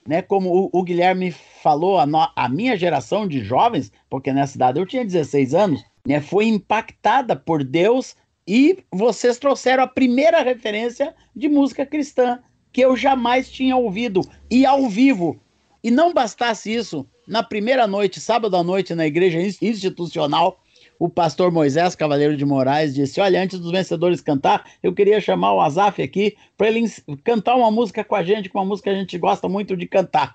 né? 0.07 0.23
Como 0.23 0.51
o, 0.51 0.71
o 0.73 0.83
Guilherme 0.83 1.33
falou, 1.33 1.99
a, 1.99 2.07
no, 2.07 2.29
a 2.35 2.49
minha 2.49 2.77
geração 2.77 3.27
de 3.27 3.43
jovens, 3.43 3.91
porque 4.09 4.33
nessa 4.33 4.57
idade 4.57 4.79
eu 4.79 4.87
tinha 4.87 5.05
16 5.05 5.55
anos, 5.55 5.85
né, 6.07 6.21
foi 6.21 6.47
impactada 6.47 7.35
por 7.35 7.65
Deus 7.65 8.17
e 8.47 8.85
vocês 8.93 9.39
trouxeram 9.39 9.83
a 9.85 9.89
primeira 9.89 10.43
referência 10.43 11.15
de 11.35 11.49
música 11.49 11.87
cristã 11.87 12.39
que 12.73 12.81
eu 12.81 12.97
jamais 12.97 13.51
tinha 13.51 13.77
ouvido 13.77 14.21
e 14.51 14.67
ao 14.67 14.89
vivo. 14.89 15.41
E 15.83 15.91
não 15.91 16.13
bastasse 16.13 16.75
isso, 16.75 17.07
na 17.27 17.43
primeira 17.43 17.87
noite, 17.87 18.21
sábado 18.21 18.57
à 18.57 18.63
noite, 18.63 18.95
na 18.95 19.07
igreja 19.07 19.41
institucional, 19.63 20.61
o 20.99 21.09
pastor 21.09 21.51
Moisés 21.51 21.95
Cavaleiro 21.95 22.37
de 22.37 22.45
Moraes 22.45 22.95
disse: 22.95 23.21
Olha, 23.21 23.43
antes 23.43 23.59
dos 23.59 23.71
vencedores 23.71 24.21
cantar, 24.21 24.65
eu 24.83 24.93
queria 24.93 25.21
chamar 25.21 25.55
o 25.55 25.61
Azaf 25.61 26.03
aqui 26.03 26.37
para 26.57 26.69
ele 26.69 26.85
cantar 27.23 27.57
uma 27.57 27.71
música 27.71 28.05
com 28.05 28.15
a 28.15 28.23
gente, 28.23 28.49
com 28.49 28.59
uma 28.59 28.65
música 28.65 28.91
que 28.91 28.97
a 28.97 28.99
gente 28.99 29.19
gosta 29.19 29.49
muito 29.49 29.77
de 29.77 29.87
cantar. 29.87 30.35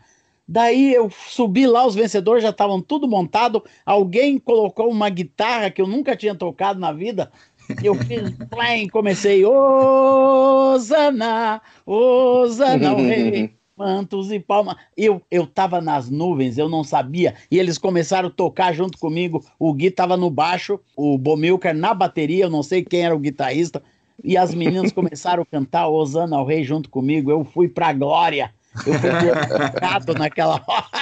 Daí 0.51 0.93
eu 0.93 1.11
subi 1.11 1.67
lá, 1.67 1.85
os 1.85 1.93
vencedores 1.93 2.41
já 2.41 2.49
estavam 2.49 2.81
tudo 2.81 3.07
montado. 3.07 3.63
Alguém 3.85 4.39
colocou 4.39 4.89
uma 4.89 5.07
guitarra 5.07 5.69
que 5.69 5.79
eu 5.79 5.85
nunca 5.85 6.15
tinha 6.15 6.33
tocado 6.33 6.79
na 6.79 6.91
vida. 6.91 7.31
Eu 7.83 7.93
fiz 7.93 8.31
plim, 8.49 8.87
comecei 8.89 9.45
Osana, 9.45 10.81
Osana, 11.85 12.93
o 12.93 12.97
rei, 12.97 13.53
mantos 13.79 14.29
e 14.29 14.39
palmas. 14.39 14.75
Eu 14.97 15.21
eu 15.31 15.47
tava 15.47 15.79
nas 15.79 16.09
nuvens, 16.09 16.57
eu 16.57 16.67
não 16.67 16.83
sabia. 16.83 17.35
E 17.49 17.57
eles 17.57 17.77
começaram 17.77 18.27
a 18.27 18.31
tocar 18.31 18.73
junto 18.73 18.97
comigo. 18.97 19.45
O 19.57 19.73
Gui 19.73 19.89
tava 19.89 20.17
no 20.17 20.29
baixo, 20.29 20.77
o 20.97 21.17
Bomilcar 21.17 21.73
na 21.73 21.93
bateria, 21.93 22.43
eu 22.43 22.49
não 22.49 22.61
sei 22.61 22.83
quem 22.83 23.05
era 23.05 23.15
o 23.15 23.19
guitarrista. 23.19 23.81
E 24.21 24.35
as 24.35 24.53
meninas 24.53 24.91
começaram 24.93 25.43
a 25.43 25.45
cantar 25.45 25.87
Osana 25.87 26.35
ao 26.35 26.45
rei 26.45 26.65
junto 26.65 26.89
comigo. 26.89 27.31
Eu 27.31 27.45
fui 27.45 27.69
pra 27.69 27.93
glória. 27.93 28.53
Eu 28.85 28.93
fui 28.99 29.09
glorificado 29.09 30.13
naquela 30.13 30.61
hora. 30.67 30.99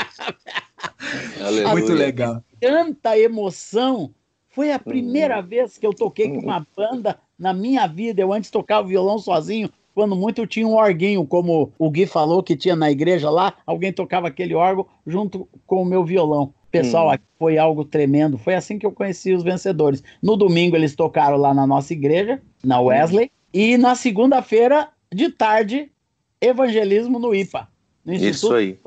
Muito 1.72 1.94
legal. 1.94 2.44
Tanta 2.62 3.18
emoção. 3.18 4.12
Foi 4.50 4.72
a 4.72 4.80
primeira 4.80 5.40
hum. 5.40 5.44
vez 5.44 5.78
que 5.78 5.86
eu 5.86 5.94
toquei 5.94 6.30
com 6.30 6.40
uma 6.40 6.66
banda 6.76 7.20
na 7.38 7.54
minha 7.54 7.88
vida. 7.88 8.22
Eu 8.22 8.32
antes 8.32 8.52
tocava 8.52 8.88
violão 8.88 9.18
sozinho. 9.18 9.70
Quando 9.98 10.16
muito 10.16 10.40
eu 10.40 10.46
tinha 10.46 10.68
um 10.68 10.76
orguinho, 10.76 11.26
como 11.26 11.74
o 11.80 11.90
Gui 11.90 12.06
falou 12.06 12.44
que 12.44 12.56
tinha 12.56 12.76
na 12.76 12.92
igreja 12.92 13.32
lá, 13.32 13.56
alguém 13.66 13.92
tocava 13.92 14.28
aquele 14.28 14.54
órgão 14.54 14.86
junto 15.08 15.50
com 15.66 15.82
o 15.82 15.86
meu 15.86 16.06
violão. 16.06 16.54
Pessoal, 16.70 17.12
hum. 17.12 17.18
foi 17.40 17.58
algo 17.58 17.84
tremendo. 17.84 18.38
Foi 18.38 18.54
assim 18.54 18.78
que 18.78 18.86
eu 18.86 18.92
conheci 18.92 19.34
os 19.34 19.42
vencedores. 19.42 20.04
No 20.22 20.38
domingo 20.38 20.76
eles 20.76 20.96
tocaram 20.96 21.36
lá 21.36 21.52
na 21.52 21.66
nossa 21.66 21.94
igreja, 21.94 22.40
na 22.64 22.80
Wesley, 22.80 23.26
hum. 23.26 23.30
e 23.52 23.76
na 23.76 23.96
segunda-feira 23.96 24.88
de 25.12 25.32
tarde 25.32 25.92
evangelismo 26.40 27.18
no 27.18 27.34
IPA. 27.34 27.68
No 28.06 28.14
Isso 28.14 28.54
aí. 28.54 28.78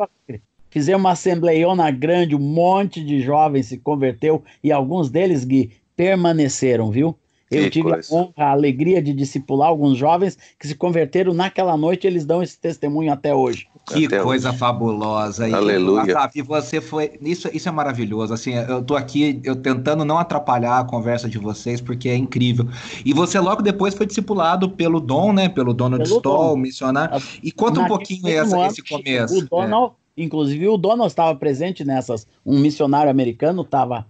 Fizemos 0.70 1.00
uma 1.00 1.10
assembleiona 1.10 1.90
grande, 1.90 2.36
um 2.36 2.38
monte 2.38 3.04
de 3.04 3.20
jovens 3.20 3.66
se 3.66 3.78
converteu 3.78 4.44
e 4.62 4.70
alguns 4.70 5.10
deles, 5.10 5.44
Gui, 5.44 5.72
permaneceram, 5.96 6.88
viu? 6.88 7.18
Eu 7.50 7.64
que 7.64 7.70
tive 7.70 7.90
coisa. 7.90 8.14
a 8.14 8.16
honra, 8.16 8.32
a 8.36 8.50
alegria 8.52 9.02
de 9.02 9.12
discipular 9.12 9.68
alguns 9.68 9.98
jovens 9.98 10.38
que 10.58 10.68
se 10.68 10.74
converteram 10.74 11.34
naquela 11.34 11.76
noite, 11.76 12.06
eles 12.06 12.24
dão 12.24 12.42
esse 12.42 12.58
testemunho 12.58 13.12
até 13.12 13.34
hoje. 13.34 13.66
Que 13.86 14.06
até 14.06 14.20
coisa 14.20 14.50
hoje. 14.50 14.58
fabulosa. 14.58 15.48
E, 15.48 15.52
Aleluia. 15.52 16.12
Sabe, 16.12 16.42
você 16.42 16.80
foi. 16.80 17.18
Isso, 17.20 17.50
isso 17.52 17.68
é 17.68 17.72
maravilhoso. 17.72 18.32
Assim, 18.32 18.52
eu 18.54 18.82
tô 18.82 18.94
aqui 18.94 19.40
eu 19.42 19.56
tentando 19.56 20.04
não 20.04 20.16
atrapalhar 20.16 20.78
a 20.78 20.84
conversa 20.84 21.28
de 21.28 21.38
vocês, 21.38 21.80
porque 21.80 22.08
é 22.08 22.16
incrível. 22.16 22.68
E 23.04 23.12
você 23.12 23.40
logo 23.40 23.62
depois 23.62 23.94
foi 23.94 24.06
discipulado 24.06 24.70
pelo 24.70 25.00
Dom, 25.00 25.32
né? 25.32 25.48
Pelo 25.48 25.74
Donald 25.74 26.04
pelo 26.04 26.18
Stoll, 26.18 26.50
Dom. 26.50 26.56
missionário. 26.56 27.20
E 27.42 27.50
conta 27.50 27.80
um 27.80 27.86
pouquinho 27.86 28.28
essa, 28.28 28.66
esse 28.66 28.82
começo. 28.82 29.38
O 29.38 29.48
Donald, 29.48 29.94
é. 30.16 30.22
inclusive, 30.22 30.68
o 30.68 30.76
Donald 30.76 31.10
estava 31.10 31.36
presente 31.36 31.84
nessas. 31.84 32.28
Um 32.46 32.60
missionário 32.60 33.10
americano 33.10 33.62
estava 33.62 34.06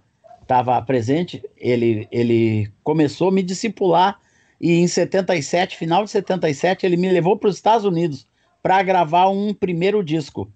estava 0.51 0.83
presente, 0.83 1.41
ele, 1.57 2.09
ele 2.11 2.69
começou 2.83 3.29
a 3.29 3.33
me 3.33 3.41
discipular 3.41 4.19
e 4.61 4.73
em 4.73 4.89
77, 4.89 5.77
final 5.77 6.05
de 6.05 6.11
77, 6.11 6.85
ele 6.85 6.97
me 6.97 7.09
levou 7.09 7.37
para 7.37 7.49
os 7.49 7.55
Estados 7.55 7.85
Unidos 7.85 8.27
para 8.61 8.83
gravar 8.83 9.29
um 9.29 9.55
primeiro 9.55 10.03
disco. 10.03 10.51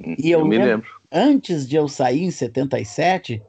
E 0.00 0.30
eu, 0.30 0.40
eu 0.40 0.46
me 0.46 0.56
lembro, 0.56 0.70
lembro, 0.70 0.88
antes 1.12 1.68
de 1.68 1.76
eu 1.76 1.86
sair 1.88 2.24
em 2.24 2.30
77, 2.30 3.42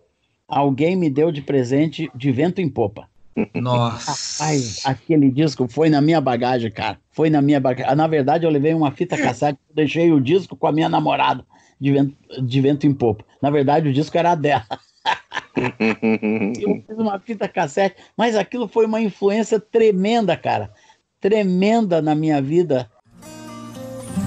alguém 0.45 0.97
me 0.97 1.09
deu 1.09 1.31
de 1.31 1.41
presente 1.41 2.11
de 2.13 2.29
vento 2.29 2.59
em 2.59 2.67
popa. 2.67 3.07
Nossa. 3.55 4.41
Rapaz, 4.41 4.81
aquele 4.83 5.31
disco 5.31 5.65
foi 5.69 5.89
na 5.89 6.01
minha 6.01 6.19
bagagem, 6.19 6.69
cara. 6.69 6.99
Foi 7.09 7.29
na 7.29 7.41
minha 7.41 7.59
bagagem. 7.59 7.95
Na 7.95 8.05
verdade, 8.05 8.45
eu 8.45 8.51
levei 8.51 8.73
uma 8.73 8.91
fita 8.91 9.17
cassete, 9.17 9.57
deixei 9.73 10.11
o 10.11 10.19
disco 10.19 10.57
com 10.57 10.67
a 10.67 10.73
minha 10.73 10.89
namorada 10.89 11.45
de 11.79 11.93
vento, 11.93 12.15
de 12.43 12.61
vento 12.61 12.85
em 12.85 12.93
popa. 12.93 13.23
Na 13.41 13.49
verdade, 13.49 13.87
o 13.87 13.93
disco 13.93 14.17
era 14.17 14.35
dela. 14.35 14.65
eu 16.61 16.83
fiz 16.87 16.97
uma 16.97 17.19
fita 17.19 17.47
cassete, 17.47 17.95
mas 18.15 18.35
aquilo 18.35 18.67
foi 18.67 18.85
uma 18.85 19.01
influência 19.01 19.59
tremenda, 19.59 20.35
cara. 20.35 20.71
Tremenda 21.19 22.01
na 22.01 22.15
minha 22.15 22.41
vida. 22.41 22.89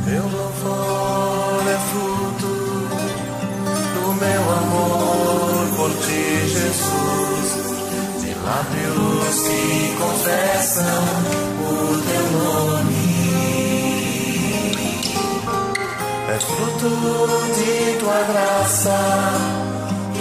Meu 0.06 0.22
louvor 0.22 1.62
é 1.68 1.78
fruto 1.90 2.46
do 3.94 4.12
meu 4.14 4.42
amor 4.50 5.76
por 5.76 5.90
ti, 6.04 6.48
Jesus. 6.48 7.50
De 8.20 8.34
lábios 8.44 9.48
que 9.48 9.96
confessam 9.96 11.02
o 11.60 11.70
teu 12.02 12.24
nome. 12.38 13.12
É 16.28 16.38
fruto 16.40 16.88
de 17.54 17.98
tua 18.00 18.22
graça 18.24 19.61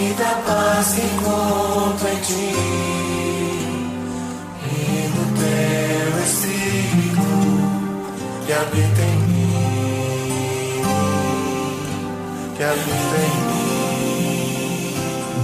e 0.02 0.14
da 0.14 0.34
paz 0.46 0.94
que 0.94 1.00
encontro 1.00 2.08
em 2.08 2.20
ti 2.20 2.52
e 4.66 5.08
do 5.14 5.24
teu 5.38 6.08
Espírito 6.24 7.26
que 8.44 8.52
habita 8.52 9.02
em 9.02 9.16
mim, 9.28 10.82
que 12.56 12.62
habita 12.62 13.16
em 13.18 13.32
mim. 13.46 13.62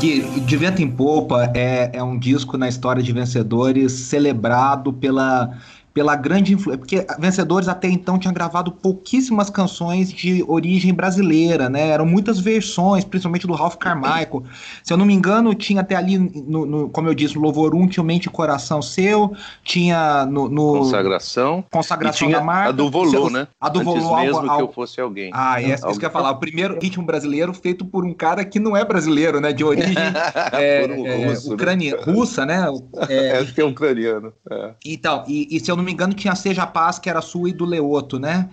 De, 0.01 0.41
de 0.41 0.57
Vento 0.57 0.83
em 0.83 0.89
Popa 0.89 1.51
é, 1.55 1.91
é 1.93 2.03
um 2.03 2.19
disco 2.19 2.57
na 2.57 2.69
história 2.69 3.03
de 3.03 3.13
vencedores 3.13 3.93
celebrado 3.93 4.93
pela 4.93 5.57
pela 5.99 6.15
grande 6.15 6.55
influência, 6.55 6.79
porque 6.79 7.05
Vencedores 7.19 7.67
até 7.67 7.89
então 7.89 8.21
tinha 8.21 8.33
gravado 8.33 8.71
pouquíssimas 8.71 9.51
canções 9.51 10.13
de 10.13 10.45
origem 10.47 10.95
brasileira, 10.95 11.69
né? 11.69 11.89
Eram 11.89 12.07
muitas 12.07 12.39
versões, 12.39 13.05
principalmente 13.05 13.49
do 13.49 13.53
Ralph 13.53 13.75
Carmichael. 13.75 14.45
Se 14.85 14.93
eu 14.93 14.97
não 14.97 15.05
me 15.05 15.13
engano, 15.13 15.53
tinha 15.57 15.81
até 15.81 15.97
ali, 15.97 16.17
no, 16.17 16.65
no 16.65 16.89
como 16.89 17.09
eu 17.09 17.15
disse, 17.15 17.35
no 17.35 17.41
Louvor 17.41 17.75
1 17.75 17.89
tinha 17.89 18.05
o 18.05 18.07
Mente 18.07 18.27
e 18.27 18.31
Coração 18.31 18.81
Seu, 18.81 19.33
tinha 19.65 20.25
no... 20.27 20.49
no 20.49 20.79
Consagração. 20.79 21.65
Consagração 21.69 22.31
da 22.31 22.41
marca. 22.43 22.69
A 22.69 22.73
do 22.73 22.89
Volô, 22.89 23.29
né? 23.29 23.49
A 23.61 23.69
do 23.69 23.83
Volô. 23.83 24.21
mesmo 24.21 24.39
algo, 24.39 24.57
que 24.57 24.63
eu 24.63 24.73
fosse 24.73 25.01
alguém. 25.01 25.33
Ah, 25.35 25.61
é, 25.61 25.75
isso 25.75 25.99
que 25.99 26.05
eu 26.05 26.09
ia 26.09 26.11
falar. 26.11 26.31
O 26.31 26.37
primeiro 26.37 26.79
ritmo 26.81 27.05
brasileiro 27.05 27.53
feito 27.53 27.85
por 27.85 28.05
um 28.05 28.15
cara 28.15 28.45
que 28.45 28.61
não 28.61 28.77
é 28.77 28.85
brasileiro, 28.85 29.41
né? 29.41 29.53
De 29.53 29.65
origem 29.65 29.97
é, 30.53 30.87
um 30.87 31.05
é, 31.05 31.27
russo, 31.27 31.55
ucrania, 31.55 31.97
né? 31.97 32.03
russa, 32.05 32.47
né? 32.47 32.69
É, 33.09 33.39
Acho 33.39 33.55
que 33.55 33.61
é 33.61 33.65
ucraniano. 33.65 34.33
É. 34.49 34.75
Então, 34.85 35.25
e, 35.27 35.49
e 35.51 35.59
se 35.59 35.71
eu 35.71 35.77
não 35.77 35.88
me 35.89 35.93
engano, 35.93 36.15
tinha 36.15 36.35
Seja 36.35 36.67
Paz, 36.67 36.99
que 36.99 37.09
era 37.09 37.23
sua 37.23 37.49
e 37.49 37.53
do 37.53 37.65
Leoto, 37.65 38.19
né? 38.19 38.49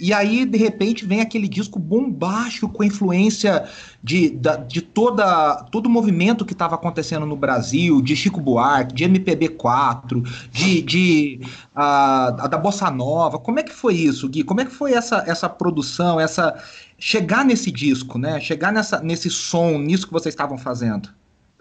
E 0.00 0.12
aí, 0.12 0.44
de 0.44 0.58
repente, 0.58 1.06
vem 1.06 1.20
aquele 1.20 1.46
disco 1.46 1.78
bombástico 1.78 2.68
com 2.68 2.82
a 2.82 2.86
influência 2.86 3.68
de, 4.02 4.36
de 4.66 4.82
toda, 4.82 5.62
todo 5.70 5.86
o 5.86 5.90
movimento 5.90 6.44
que 6.44 6.54
estava 6.54 6.74
acontecendo 6.74 7.24
no 7.24 7.36
Brasil, 7.36 8.02
de 8.02 8.16
Chico 8.16 8.40
Buarque, 8.40 8.94
de 8.94 9.04
MPB4, 9.04 10.28
de, 10.50 10.82
de 10.82 11.40
uh, 11.70 12.48
da 12.48 12.58
Bossa 12.58 12.90
Nova. 12.90 13.38
Como 13.38 13.60
é 13.60 13.62
que 13.62 13.72
foi 13.72 13.94
isso, 13.94 14.28
Gui? 14.28 14.42
Como 14.42 14.60
é 14.60 14.64
que 14.64 14.72
foi 14.72 14.92
essa, 14.92 15.22
essa 15.24 15.48
produção, 15.48 16.18
essa 16.18 16.60
chegar 16.98 17.44
nesse 17.44 17.70
disco, 17.70 18.18
né? 18.18 18.40
Chegar 18.40 18.72
nessa, 18.72 19.00
nesse 19.00 19.30
som, 19.30 19.78
nisso 19.78 20.08
que 20.08 20.12
vocês 20.12 20.32
estavam 20.32 20.58
fazendo? 20.58 21.10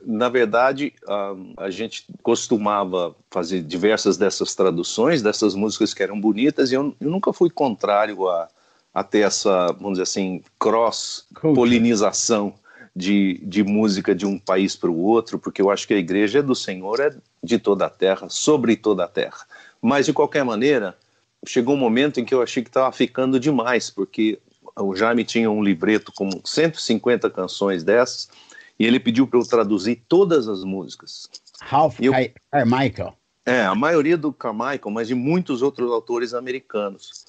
Na 0.06 0.30
verdade, 0.30 0.94
a, 1.08 1.36
a, 1.66 1.70
gente 1.70 2.06
costumava 2.24 3.16
fazer 3.30 3.62
diversas 3.62 4.18
dessas 4.18 4.56
traduções, 4.56 5.22
dessas 5.22 5.56
músicas 5.56 5.94
que 5.94 6.04
eram 6.04 6.20
bonitas, 6.20 6.72
e 6.72 6.76
eu, 6.76 6.96
eu 7.00 7.10
nunca 7.10 7.32
fui 7.34 7.50
contrário 7.50 8.28
a, 8.28 8.48
a 8.94 9.04
ter 9.04 9.20
essa, 9.20 9.68
vamos 9.74 9.94
dizer 9.94 10.04
assim, 10.04 10.44
cross-polinização 10.60 12.54
de, 12.96 13.40
de 13.44 13.64
música 13.64 14.14
de 14.14 14.26
um 14.26 14.38
país 14.38 14.76
para 14.76 14.90
o 14.92 15.00
outro, 15.00 15.40
porque 15.40 15.62
eu 15.62 15.70
acho 15.70 15.88
que 15.88 15.94
a 15.94 15.98
igreja 15.98 16.44
do 16.44 16.56
Senhor, 16.56 17.00
é 17.00 17.16
de 17.44 17.58
toda 17.58 17.86
a 17.86 17.90
terra, 17.90 18.28
sobre 18.30 18.76
toda 18.76 19.06
a 19.06 19.08
terra. 19.08 19.46
Mas, 19.82 20.06
de 20.06 20.14
qualquer 20.14 20.44
maneira, 20.44 20.96
chegou 21.46 21.76
um 21.76 21.80
momento 21.80 22.20
em 22.20 22.26
que 22.26 22.34
eu 22.34 22.42
achei 22.42 22.62
que 22.62 22.70
estava 22.70 22.92
ficando 22.92 23.40
demais, 23.40 23.90
porque 23.90 24.40
o 24.78 24.96
Jaime 24.96 25.24
tinha 25.24 25.50
um 25.50 25.64
livreto 25.64 26.12
com 26.14 26.30
150 26.44 27.30
canções 27.30 27.84
dessas, 27.84 28.30
e 28.82 28.86
ele 28.88 29.00
pediu 29.00 29.28
para 29.28 29.38
eu 29.38 29.46
traduzir 29.46 30.04
todas 30.10 30.48
as 30.48 30.64
músicas. 30.64 31.30
Ralph 31.62 32.00
eu, 32.02 32.14
Carmichael. 32.50 33.14
É, 33.46 33.62
a 33.62 33.76
maioria 33.76 34.18
do 34.18 34.34
Carmichael, 34.34 34.90
mas 34.90 35.08
de 35.08 35.14
muitos 35.14 35.62
outros 35.62 35.92
autores 35.92 36.34
americanos. 36.34 37.28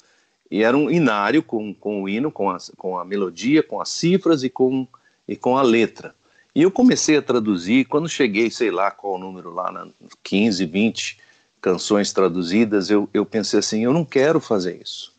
E 0.51 0.63
era 0.63 0.75
um 0.75 0.91
inário 0.91 1.43
com, 1.43 1.75
com 1.75 2.03
o 2.03 2.09
hino, 2.09 2.33
com 2.33 2.49
a, 2.49 2.57
com 2.79 2.99
a 2.99 3.05
melodia, 3.05 3.63
com 3.63 3.83
as 3.83 3.91
cifras 3.91 4.43
e 4.43 4.49
com, 4.49 4.89
e 5.29 5.37
com 5.37 5.59
a 5.59 5.63
letra. 5.63 6.15
E 6.55 6.63
eu 6.63 6.71
comecei 6.71 7.19
a 7.19 7.23
traduzir, 7.23 7.85
quando 7.85 8.09
cheguei, 8.09 8.51
sei 8.51 8.71
lá 8.71 8.91
qual 8.91 9.17
o 9.17 9.19
número 9.19 9.53
lá, 9.53 9.71
na 9.71 9.89
15, 10.23 10.65
20 10.65 11.19
canções 11.61 12.15
traduzidas, 12.15 12.89
eu, 12.89 13.07
eu 13.13 13.27
pensei 13.27 13.59
assim, 13.59 13.85
eu 13.85 13.93
não 13.93 14.07
quero 14.07 14.41
fazer 14.41 14.81
isso 14.83 15.12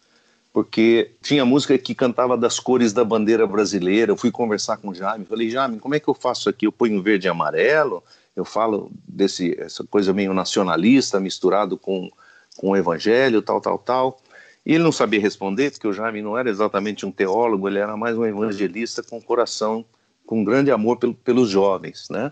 porque 0.53 1.15
tinha 1.19 1.43
música 1.43 1.75
que 1.79 1.95
cantava 1.95 2.37
das 2.37 2.59
cores 2.59 2.93
da 2.93 3.03
bandeira 3.03 3.47
brasileira. 3.47 4.11
Eu 4.11 4.17
fui 4.17 4.29
conversar 4.29 4.77
com 4.77 4.89
o 4.89 4.93
Jaime, 4.93 5.25
falei, 5.25 5.49
Jaime, 5.49 5.79
como 5.79 5.95
é 5.95 5.99
que 5.99 6.07
eu 6.07 6.13
faço 6.13 6.47
aqui? 6.47 6.67
Eu 6.67 6.71
ponho 6.71 7.01
verde 7.01 7.25
e 7.25 7.29
amarelo, 7.29 8.03
eu 8.35 8.45
falo 8.45 8.91
desse 9.07 9.59
essa 9.59 9.83
coisa 9.83 10.13
meio 10.13 10.31
nacionalista 10.31 11.19
misturado 11.19 11.75
com, 11.75 12.07
com 12.55 12.69
o 12.69 12.77
evangelho, 12.77 13.41
tal, 13.41 13.59
tal, 13.59 13.79
tal. 13.79 14.21
E 14.63 14.75
ele 14.75 14.83
não 14.83 14.91
sabia 14.91 15.19
responder, 15.19 15.71
porque 15.71 15.87
o 15.87 15.91
Jaime 15.91 16.21
não 16.21 16.37
era 16.37 16.49
exatamente 16.49 17.03
um 17.03 17.11
teólogo, 17.11 17.67
ele 17.67 17.79
era 17.79 17.97
mais 17.97 18.15
um 18.15 18.23
evangelista 18.23 19.01
com 19.01 19.19
coração, 19.19 19.83
com 20.25 20.43
grande 20.43 20.71
amor 20.71 20.97
pelo, 20.97 21.15
pelos 21.15 21.49
jovens, 21.49 22.07
né? 22.09 22.31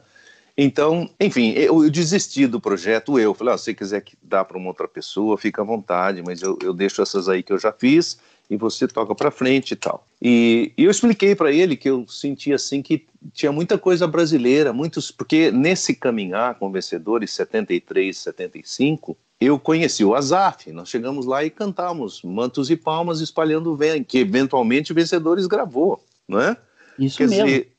Então, 0.57 1.09
enfim, 1.19 1.51
eu, 1.51 1.83
eu, 1.83 1.89
desisti 1.89 2.45
do 2.45 2.59
projeto, 2.59 3.17
eu 3.17 3.33
falei, 3.33 3.53
ah, 3.53 3.57
se 3.57 3.65
você 3.65 3.73
quiser 3.73 4.03
dar 4.21 4.45
para 4.45 4.57
uma 4.57 4.67
outra 4.67 4.87
pessoa, 4.87 5.37
fica 5.37 5.61
à 5.61 5.65
vontade, 5.65 6.21
mas 6.25 6.41
eu, 6.41 6.57
eu 6.61 6.73
deixo 6.73 7.01
essas 7.01 7.29
aí 7.29 7.41
que 7.41 7.53
eu 7.53 7.57
já 7.57 7.71
fiz 7.71 8.19
e 8.49 8.57
você 8.57 8.85
toca 8.85 9.15
para 9.15 9.31
frente 9.31 9.71
e 9.71 9.75
tal. 9.77 10.05
E, 10.21 10.73
e 10.77 10.83
eu 10.83 10.91
expliquei 10.91 11.33
para 11.33 11.53
ele 11.53 11.77
que 11.77 11.89
eu 11.89 12.05
sentia 12.05 12.55
assim 12.55 12.81
que 12.81 13.07
tinha 13.33 13.51
muita 13.51 13.77
coisa 13.77 14.05
brasileira, 14.05 14.73
muitos, 14.73 15.09
porque 15.09 15.51
nesse 15.51 15.95
caminhar 15.95 16.55
com 16.55 16.69
vencedores 16.69 17.31
73, 17.31 18.17
75, 18.17 19.17
eu 19.39 19.57
conheci 19.57 20.03
o 20.03 20.13
Azaf, 20.13 20.69
nós 20.71 20.89
chegamos 20.89 21.25
lá 21.25 21.45
e 21.45 21.49
cantamos 21.49 22.21
Mantos 22.23 22.69
e 22.69 22.75
Palmas 22.75 23.21
espalhando 23.21 23.71
o 23.71 23.75
vento, 23.75 24.05
que 24.05 24.19
eventualmente 24.19 24.93
Vencedores 24.93 25.47
gravou, 25.47 26.03
não 26.27 26.39
é? 26.39 26.57
Isso 26.99 27.17
Quer 27.17 27.29
mesmo. 27.29 27.45
Dizer, 27.45 27.71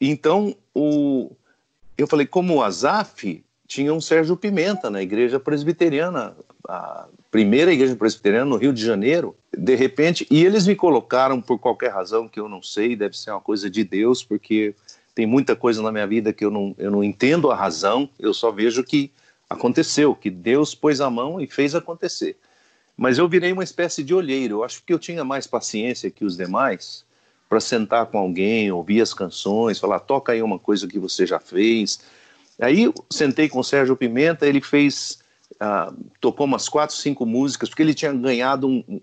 então, 0.00 0.54
o, 0.74 1.30
eu 1.96 2.06
falei, 2.06 2.26
como 2.26 2.54
o 2.54 2.62
Azaf 2.62 3.44
tinha 3.66 3.92
um 3.92 4.00
Sérgio 4.00 4.36
Pimenta 4.36 4.88
na 4.90 5.02
igreja 5.02 5.40
presbiteriana, 5.40 6.36
a 6.68 7.08
primeira 7.30 7.72
igreja 7.72 7.96
presbiteriana 7.96 8.44
no 8.46 8.56
Rio 8.56 8.72
de 8.72 8.84
Janeiro, 8.84 9.34
de 9.56 9.74
repente, 9.74 10.26
e 10.30 10.44
eles 10.44 10.66
me 10.66 10.76
colocaram 10.76 11.40
por 11.40 11.58
qualquer 11.58 11.90
razão 11.90 12.28
que 12.28 12.38
eu 12.38 12.48
não 12.48 12.62
sei, 12.62 12.94
deve 12.94 13.18
ser 13.18 13.30
uma 13.30 13.40
coisa 13.40 13.68
de 13.68 13.82
Deus, 13.82 14.22
porque 14.22 14.74
tem 15.14 15.26
muita 15.26 15.56
coisa 15.56 15.82
na 15.82 15.90
minha 15.90 16.06
vida 16.06 16.32
que 16.32 16.44
eu 16.44 16.50
não, 16.50 16.74
eu 16.78 16.90
não 16.90 17.02
entendo 17.02 17.50
a 17.50 17.56
razão, 17.56 18.08
eu 18.18 18.34
só 18.34 18.50
vejo 18.50 18.84
que 18.84 19.10
aconteceu, 19.48 20.14
que 20.14 20.28
Deus 20.28 20.74
pôs 20.74 21.00
a 21.00 21.08
mão 21.08 21.40
e 21.40 21.46
fez 21.46 21.74
acontecer. 21.74 22.36
Mas 22.96 23.16
eu 23.16 23.26
virei 23.28 23.50
uma 23.50 23.64
espécie 23.64 24.04
de 24.04 24.14
olheiro, 24.14 24.56
eu 24.56 24.64
acho 24.64 24.82
que 24.84 24.92
eu 24.92 24.98
tinha 24.98 25.24
mais 25.24 25.46
paciência 25.46 26.10
que 26.10 26.24
os 26.24 26.36
demais, 26.36 27.05
para 27.48 27.60
sentar 27.60 28.06
com 28.06 28.18
alguém, 28.18 28.70
ouvir 28.70 29.00
as 29.00 29.14
canções, 29.14 29.78
falar, 29.78 30.00
toca 30.00 30.32
aí 30.32 30.42
uma 30.42 30.58
coisa 30.58 30.86
que 30.86 30.98
você 30.98 31.26
já 31.26 31.38
fez. 31.38 32.00
Aí 32.60 32.92
sentei 33.10 33.48
com 33.48 33.60
o 33.60 33.64
Sérgio 33.64 33.96
Pimenta, 33.96 34.46
ele 34.46 34.60
fez, 34.60 35.18
uh, 35.54 35.94
tocou 36.20 36.46
umas 36.46 36.68
quatro, 36.68 36.96
cinco 36.96 37.24
músicas, 37.24 37.68
porque 37.68 37.82
ele 37.82 37.94
tinha 37.94 38.12
ganhado, 38.12 38.66
um, 38.66 39.00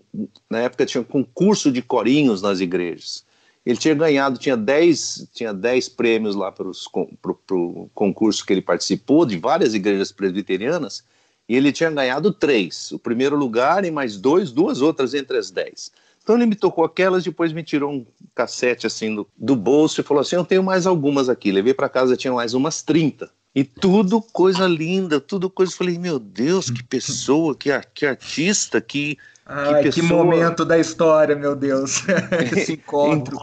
na 0.50 0.60
época 0.60 0.84
tinha 0.84 1.00
um 1.00 1.04
concurso 1.04 1.70
de 1.70 1.80
corinhos 1.80 2.42
nas 2.42 2.60
igrejas. 2.60 3.24
Ele 3.64 3.78
tinha 3.78 3.94
ganhado, 3.94 4.38
tinha 4.38 4.56
dez, 4.56 5.26
tinha 5.32 5.54
dez 5.54 5.88
prêmios 5.88 6.34
lá 6.34 6.52
para 6.52 6.68
o 6.68 7.90
concurso 7.94 8.44
que 8.44 8.52
ele 8.52 8.60
participou, 8.60 9.24
de 9.24 9.38
várias 9.38 9.72
igrejas 9.72 10.12
presbiterianas, 10.12 11.02
e 11.48 11.56
ele 11.56 11.72
tinha 11.72 11.90
ganhado 11.90 12.30
três, 12.30 12.92
o 12.92 12.98
primeiro 12.98 13.36
lugar 13.36 13.84
e 13.84 13.90
mais 13.90 14.18
dois, 14.18 14.52
duas 14.52 14.82
outras 14.82 15.14
entre 15.14 15.38
as 15.38 15.50
dez. 15.50 15.90
Então 16.24 16.36
ele 16.36 16.46
me 16.46 16.56
tocou 16.56 16.84
aquelas, 16.84 17.22
depois 17.22 17.52
me 17.52 17.62
tirou 17.62 17.92
um 17.92 18.06
cassete 18.34 18.86
assim 18.86 19.14
do, 19.14 19.28
do 19.36 19.54
bolso 19.54 20.00
e 20.00 20.04
falou 20.04 20.22
assim: 20.22 20.36
Eu 20.36 20.44
tenho 20.44 20.62
mais 20.62 20.86
algumas 20.86 21.28
aqui. 21.28 21.52
Levei 21.52 21.74
para 21.74 21.86
casa, 21.86 22.16
tinha 22.16 22.32
mais 22.32 22.54
umas 22.54 22.82
30. 22.82 23.30
E 23.54 23.62
tudo 23.62 24.22
coisa 24.22 24.66
linda, 24.66 25.20
tudo 25.20 25.50
coisa. 25.50 25.76
Falei, 25.76 25.98
meu 25.98 26.18
Deus, 26.18 26.70
que 26.70 26.82
pessoa, 26.82 27.54
que, 27.54 27.68
que 27.92 28.06
artista, 28.06 28.80
que. 28.80 29.18
Ai, 29.44 29.82
que, 29.82 29.90
pessoa... 29.90 30.08
que 30.08 30.14
momento 30.14 30.64
da 30.64 30.78
história, 30.78 31.36
meu 31.36 31.54
Deus, 31.54 32.02
esse 32.56 32.72
encontro. 32.72 33.36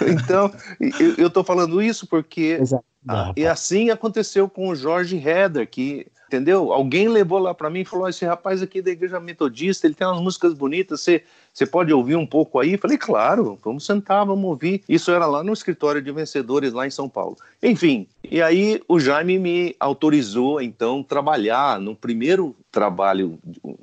então, 0.00 0.50
eu, 0.80 1.14
eu 1.18 1.30
tô 1.30 1.44
falando 1.44 1.82
isso 1.82 2.06
porque. 2.06 2.56
Exato. 2.58 2.84
Ah, 3.06 3.32
e 3.36 3.44
assim 3.46 3.90
aconteceu 3.90 4.48
com 4.48 4.68
o 4.68 4.76
Jorge 4.76 5.16
Heder, 5.16 5.68
que 5.68 6.06
entendeu? 6.32 6.72
Alguém 6.72 7.08
levou 7.08 7.38
lá 7.38 7.52
para 7.52 7.68
mim 7.68 7.80
e 7.80 7.84
falou: 7.84 8.08
esse 8.08 8.24
rapaz 8.24 8.62
aqui 8.62 8.80
da 8.80 8.90
igreja 8.90 9.20
metodista, 9.20 9.86
ele 9.86 9.94
tem 9.94 10.06
umas 10.06 10.20
músicas 10.20 10.54
bonitas, 10.54 11.00
você, 11.02 11.22
você 11.52 11.66
pode 11.66 11.92
ouvir 11.92 12.16
um 12.16 12.26
pouco 12.26 12.58
aí? 12.58 12.78
Falei, 12.78 12.96
claro, 12.96 13.58
vamos 13.62 13.84
sentar, 13.84 14.24
vamos 14.24 14.44
ouvir. 14.44 14.82
Isso 14.88 15.10
era 15.10 15.26
lá 15.26 15.44
no 15.44 15.52
escritório 15.52 16.00
de 16.00 16.10
vencedores, 16.10 16.72
lá 16.72 16.86
em 16.86 16.90
São 16.90 17.08
Paulo. 17.08 17.36
Enfim, 17.62 18.06
e 18.24 18.40
aí 18.40 18.80
o 18.88 18.98
Jaime 18.98 19.38
me 19.38 19.76
autorizou, 19.78 20.60
então, 20.60 21.02
trabalhar 21.02 21.78
no 21.78 21.94
primeiro 21.94 22.56
trabalho, 22.70 23.38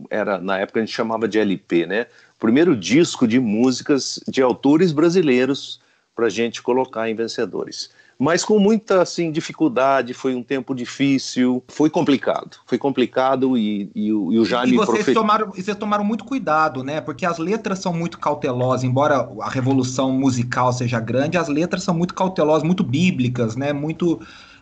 era 0.09 0.39
na 0.39 0.59
época 0.59 0.79
a 0.79 0.85
gente 0.85 0.95
chamava 0.95 1.27
de 1.27 1.37
LP, 1.37 1.85
né? 1.85 2.07
primeiro 2.39 2.75
disco 2.75 3.27
de 3.27 3.39
músicas 3.39 4.19
de 4.27 4.41
autores 4.41 4.91
brasileiros 4.91 5.79
para 6.15 6.29
gente 6.29 6.61
colocar 6.61 7.09
em 7.09 7.15
vencedores 7.15 7.91
mas 8.19 8.43
com 8.43 8.59
muita 8.59 9.01
assim 9.01 9.31
dificuldade, 9.31 10.13
foi 10.13 10.35
um 10.35 10.43
tempo 10.43 10.75
difícil, 10.75 11.63
foi 11.69 11.89
complicado, 11.89 12.57
foi 12.65 12.77
complicado 12.77 13.57
e, 13.57 13.89
e, 13.95 14.07
e 14.07 14.11
o 14.11 14.43
Jaime... 14.43 14.73
E 14.73 14.75
vocês, 14.75 15.05
profe... 15.05 15.13
tomaram, 15.13 15.51
vocês 15.51 15.77
tomaram 15.77 16.03
muito 16.03 16.25
cuidado, 16.25 16.83
né, 16.83 16.99
porque 16.99 17.25
as 17.25 17.37
letras 17.37 17.79
são 17.79 17.93
muito 17.93 18.19
cautelosas, 18.19 18.83
embora 18.83 19.29
a 19.41 19.49
revolução 19.49 20.11
musical 20.11 20.73
seja 20.73 20.99
grande, 20.99 21.37
as 21.37 21.47
letras 21.47 21.83
são 21.83 21.93
muito 21.93 22.13
cautelosas, 22.13 22.63
muito 22.63 22.83
bíblicas, 22.83 23.55
né, 23.55 23.71
muito 23.71 24.15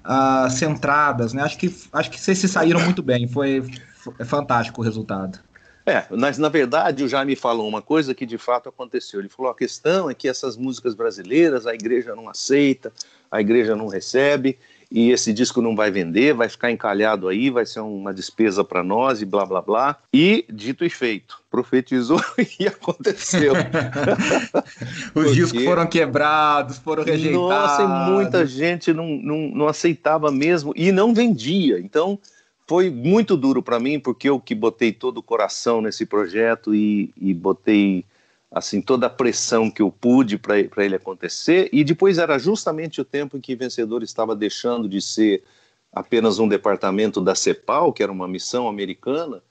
uh, 0.06 0.50
centradas, 0.52 1.34
né, 1.34 1.42
acho 1.42 1.58
que, 1.58 1.76
acho 1.94 2.12
que 2.12 2.22
vocês 2.22 2.38
se 2.38 2.48
saíram 2.48 2.80
muito 2.82 3.02
bem, 3.02 3.28
foi, 3.28 3.64
foi 3.96 4.24
fantástico 4.24 4.82
o 4.82 4.84
resultado. 4.84 5.40
É, 5.88 6.06
mas 6.12 6.38
na 6.38 6.50
verdade 6.50 7.02
o 7.02 7.08
Jaime 7.08 7.34
falou 7.34 7.66
uma 7.66 7.82
coisa 7.82 8.14
que 8.14 8.26
de 8.26 8.38
fato 8.38 8.68
aconteceu. 8.68 9.22
Ele 9.22 9.30
falou: 9.30 9.50
a 9.50 9.56
questão 9.56 10.10
é 10.10 10.14
que 10.14 10.28
essas 10.28 10.58
músicas 10.58 10.94
brasileiras 10.94 11.66
a 11.66 11.74
igreja 11.74 12.14
não 12.14 12.28
aceita, 12.28 12.92
a 13.32 13.40
igreja 13.40 13.74
não 13.74 13.88
recebe 13.88 14.60
e 14.92 15.12
esse 15.12 15.34
disco 15.34 15.62
não 15.62 15.76
vai 15.76 15.92
vender, 15.92 16.34
vai 16.34 16.48
ficar 16.48 16.72
encalhado 16.72 17.28
aí, 17.28 17.50
vai 17.50 17.66
ser 17.66 17.82
uma 17.82 18.14
despesa 18.14 18.64
para 18.64 18.84
nós 18.84 19.22
e 19.22 19.26
blá 19.26 19.46
blá 19.46 19.62
blá. 19.62 19.98
E 20.14 20.46
dito 20.50 20.84
e 20.84 20.90
feito, 20.90 21.42
profetizou 21.50 22.22
e 22.60 22.68
aconteceu. 22.68 23.54
Os 25.14 25.14
Porque... 25.14 25.32
discos 25.32 25.64
foram 25.64 25.88
quebrados, 25.88 26.78
foram 26.78 27.04
rejeitados. 27.04 27.50
Nossa, 27.50 27.84
e 27.84 28.12
muita 28.12 28.46
gente 28.46 28.92
não, 28.92 29.08
não, 29.08 29.38
não 29.50 29.68
aceitava 29.68 30.32
mesmo 30.32 30.74
e 30.76 30.92
não 30.92 31.14
vendia. 31.14 31.80
Então 31.80 32.20
foi 32.68 32.90
muito 32.90 33.38
duro 33.38 33.64
para 33.64 33.80
mim, 33.80 34.00
porque 34.00 34.30
eu 34.30 34.40
que 34.40 34.54
botei 34.54 34.92
todo 34.92 35.20
o 35.20 35.24
coração 35.24 35.82
nesse 35.82 36.06
projeto 36.06 36.76
e, 36.76 37.14
e 37.16 37.34
botei 37.34 38.04
assim 38.52 38.82
toda 38.82 39.08
a 39.08 39.10
pressão 39.10 39.72
que 39.72 39.82
eu 39.82 39.92
pude 39.92 40.38
para 40.38 40.58
ele 40.58 40.96
acontecer 40.96 41.70
e 41.74 41.84
depois 41.84 42.18
era 42.18 42.38
justamente 42.38 43.02
o 43.02 43.06
tempo 43.06 43.38
em 43.38 43.42
que 43.42 43.56
Vencedor 43.56 44.04
estava 44.04 44.36
deixando 44.36 44.88
de 44.88 45.02
ser 45.02 45.44
apenas 45.92 46.40
um 46.40 46.48
departamento 46.48 47.22
da 47.22 47.36
CEPAL, 47.36 47.92
que 47.94 48.04
era 48.04 48.12
uma 48.12 48.28
missão 48.28 48.68
americana, 48.68 49.42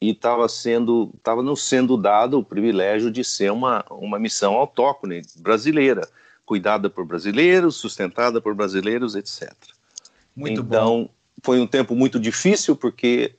e 0.00 0.10
estava 0.10 0.48
sendo 0.48 1.10
estava 1.16 1.42
nos 1.42 1.62
sendo 1.62 1.96
dado 1.96 2.38
o 2.38 2.44
privilégio 2.44 3.10
de 3.10 3.24
ser 3.24 3.50
uma, 3.50 3.84
uma 3.90 4.18
missão 4.18 4.54
autóctone 4.54 5.22
brasileira, 5.36 6.06
cuidada 6.44 6.88
por 6.88 7.04
brasileiros, 7.04 7.76
sustentada 7.76 8.40
por 8.40 8.54
brasileiros, 8.54 9.14
etc. 9.16 9.52
Muito 10.36 10.60
então, 10.60 11.04
bom. 11.04 11.17
Foi 11.42 11.60
um 11.60 11.66
tempo 11.66 11.94
muito 11.94 12.18
difícil 12.18 12.76
porque 12.76 13.34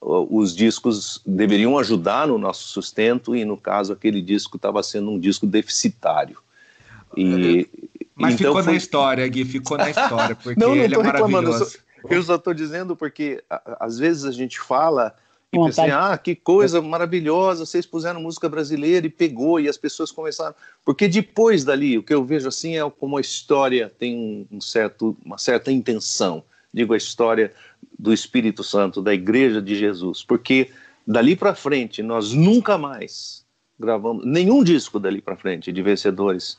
os 0.00 0.54
discos 0.54 1.20
deveriam 1.26 1.76
ajudar 1.78 2.28
no 2.28 2.38
nosso 2.38 2.68
sustento 2.68 3.34
e 3.34 3.44
no 3.44 3.56
caso 3.56 3.92
aquele 3.92 4.22
disco 4.22 4.56
estava 4.56 4.82
sendo 4.82 5.10
um 5.10 5.18
disco 5.18 5.46
deficitário. 5.46 6.38
E 7.16 7.68
mas 8.14 8.34
então 8.34 8.48
ficou 8.48 8.62
foi... 8.64 8.72
na 8.72 8.76
história, 8.76 9.28
Gui, 9.28 9.44
ficou 9.44 9.78
na 9.78 9.90
história 9.90 10.34
porque 10.42 10.60
não, 10.60 10.74
não 10.74 10.76
ele 10.76 10.94
é 10.94 10.98
maravilhoso. 10.98 11.78
Eu 12.08 12.22
só, 12.22 12.36
estou 12.36 12.54
dizendo 12.54 12.96
porque 12.96 13.42
às 13.80 13.98
vezes 13.98 14.24
a 14.24 14.30
gente 14.30 14.58
fala 14.58 15.14
e 15.52 15.58
pensa 15.58 15.82
assim, 15.82 15.90
ah, 15.90 16.16
que 16.16 16.34
coisa 16.34 16.80
maravilhosa, 16.82 17.64
vocês 17.64 17.86
puseram 17.86 18.20
música 18.20 18.48
brasileira 18.48 19.06
e 19.06 19.10
pegou, 19.10 19.58
e 19.58 19.68
as 19.68 19.76
pessoas 19.76 20.12
começaram. 20.12 20.54
Porque 20.84 21.08
depois 21.08 21.64
dali, 21.64 21.96
o 21.96 22.02
que 22.02 22.12
eu 22.12 22.24
vejo 22.24 22.48
assim 22.48 22.76
é 22.76 22.90
como 22.90 23.16
a 23.16 23.20
história 23.20 23.92
tem 23.98 24.46
um 24.50 24.60
certo, 24.60 25.16
uma 25.24 25.38
certa 25.38 25.72
intenção. 25.72 26.44
Digo, 26.72 26.94
a 26.94 26.96
história 26.96 27.52
do 27.98 28.12
Espírito 28.12 28.62
Santo, 28.62 29.02
da 29.02 29.14
Igreja 29.14 29.60
de 29.60 29.74
Jesus, 29.74 30.22
porque 30.22 30.70
dali 31.06 31.34
para 31.34 31.54
frente 31.54 32.02
nós 32.02 32.32
nunca 32.32 32.76
mais 32.76 33.46
gravamos 33.78 34.26
nenhum 34.26 34.62
disco 34.62 34.98
dali 34.98 35.22
para 35.22 35.36
frente 35.36 35.72
de 35.72 35.82
vencedores 35.82 36.58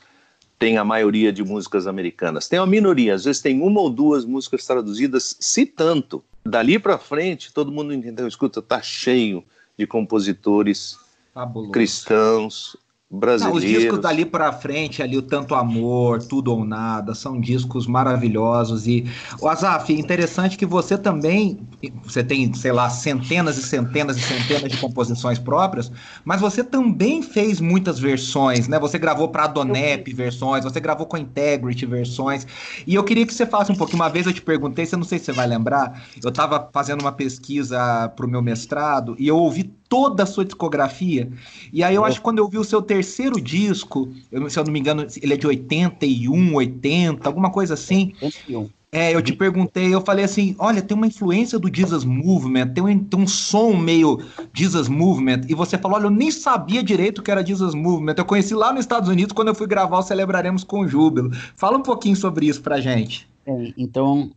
tem 0.59 0.77
a 0.77 0.83
maioria 0.83 1.31
de 1.31 1.41
músicas 1.41 1.87
americanas. 1.87 2.49
Tem 2.49 2.59
uma 2.59 2.67
minoria, 2.67 3.15
às 3.15 3.23
vezes 3.23 3.41
tem 3.41 3.61
uma 3.61 3.79
ou 3.79 3.89
duas 3.89 4.25
músicas 4.25 4.65
traduzidas, 4.65 5.37
se 5.39 5.65
tanto. 5.65 6.21
Dali 6.45 6.77
para 6.77 6.97
frente, 6.97 7.53
todo 7.53 7.71
mundo 7.71 7.93
entendeu, 7.93 8.27
escuta, 8.27 8.61
tá 8.61 8.81
cheio 8.81 9.43
de 9.77 9.87
compositores 9.87 10.97
Fabuloso. 11.33 11.71
cristãos, 11.71 12.77
brasileiros. 13.11 13.63
Não, 13.63 13.69
os 13.69 13.79
discos 13.79 13.99
dali 13.99 14.23
para 14.23 14.53
frente, 14.53 15.01
ali 15.01 15.17
o 15.17 15.21
Tanto 15.21 15.55
Amor, 15.55 16.21
Tudo 16.21 16.51
ou 16.51 16.63
Nada, 16.63 17.15
são 17.15 17.39
discos 17.41 17.87
maravilhosos 17.87 18.85
e 18.85 19.05
o 19.41 19.47
Azaf, 19.47 19.91
interessante 19.91 20.57
que 20.57 20.65
você 20.65 20.95
também, 20.97 21.59
você 22.03 22.23
tem, 22.23 22.53
sei 22.53 22.71
lá, 22.71 22.89
centenas 22.89 23.57
e 23.57 23.63
centenas 23.63 24.17
e 24.17 24.21
centenas 24.21 24.71
de 24.71 24.77
composições 24.77 25.39
próprias, 25.39 25.91
mas 26.23 26.39
você 26.39 26.63
também 26.63 27.23
fez 27.23 27.59
muitas 27.59 27.97
versões, 27.97 28.67
né? 28.67 28.77
Você 28.79 28.99
gravou 28.99 29.29
para 29.29 29.45
Adonep 29.45 30.13
versões, 30.13 30.63
você 30.63 30.79
gravou 30.79 31.07
com 31.07 31.17
Integrity 31.17 31.85
versões. 31.85 32.45
E 32.85 32.93
eu 32.93 33.03
queria 33.03 33.25
que 33.25 33.33
você 33.33 33.45
faça 33.45 33.71
um 33.71 33.75
pouco, 33.75 33.95
uma 33.95 34.09
vez 34.09 34.27
eu 34.27 34.33
te 34.33 34.41
perguntei, 34.41 34.85
você 34.85 34.95
não 34.95 35.03
sei 35.03 35.17
se 35.17 35.25
você 35.25 35.33
vai 35.33 35.47
lembrar, 35.47 36.03
eu 36.21 36.29
estava 36.29 36.69
fazendo 36.71 37.01
uma 37.01 37.11
pesquisa 37.11 38.09
para 38.15 38.25
o 38.25 38.29
meu 38.29 38.41
mestrado 38.41 39.15
e 39.17 39.27
eu 39.27 39.37
ouvi 39.37 39.63
toda 39.89 40.23
a 40.23 40.25
sua 40.25 40.45
discografia. 40.45 41.27
E 41.73 41.83
aí 41.83 41.95
eu 41.95 42.05
acho 42.05 42.17
que 42.17 42.23
quando 42.23 42.37
eu 42.37 42.47
vi 42.47 42.59
o 42.59 42.63
seu 42.63 42.81
terceiro 42.81 43.41
disco, 43.41 44.07
eu, 44.31 44.47
se 44.49 44.57
eu 44.57 44.63
não 44.63 44.71
me 44.71 44.79
engano, 44.79 45.05
ele 45.21 45.33
é 45.33 45.37
de 45.37 45.47
81, 45.47 46.53
80, 46.53 47.27
alguma 47.27 47.49
coisa 47.49 47.73
assim. 47.73 48.13
81. 48.21 48.69
É, 48.91 49.13
eu 49.13 49.21
te 49.21 49.33
perguntei, 49.33 49.93
eu 49.93 50.01
falei 50.01 50.25
assim, 50.25 50.55
olha, 50.57 50.81
tem 50.81 50.97
uma 50.97 51.05
influência 51.05 51.59
do 51.59 51.69
Jesus 51.71 52.03
Movement, 52.03 52.69
tem 52.69 52.83
um, 52.83 53.03
tem 53.03 53.19
um 53.19 53.27
som 53.27 53.75
meio 53.75 54.19
Jesus 54.51 54.87
Movement, 54.87 55.41
e 55.47 55.53
você 55.53 55.77
falou, 55.77 55.97
olha, 55.97 56.07
eu 56.07 56.09
nem 56.09 56.31
sabia 56.31 56.81
direito 56.81 57.19
o 57.19 57.21
que 57.21 57.29
era 57.29 57.45
Jesus 57.45 57.75
Movement, 57.75 58.15
eu 58.17 58.25
conheci 58.25 58.55
lá 58.55 58.71
nos 58.73 58.81
Estados 58.81 59.07
Unidos, 59.07 59.31
quando 59.31 59.49
eu 59.49 59.55
fui 59.55 59.67
gravar 59.67 59.99
o 59.99 60.01
Celebraremos 60.01 60.63
com 60.63 60.87
Júbilo. 60.87 61.29
Fala 61.55 61.77
um 61.77 61.83
pouquinho 61.83 62.15
sobre 62.15 62.47
isso 62.47 62.63
pra 62.63 62.81
gente. 62.81 63.29
É, 63.45 63.73
então, 63.77 64.31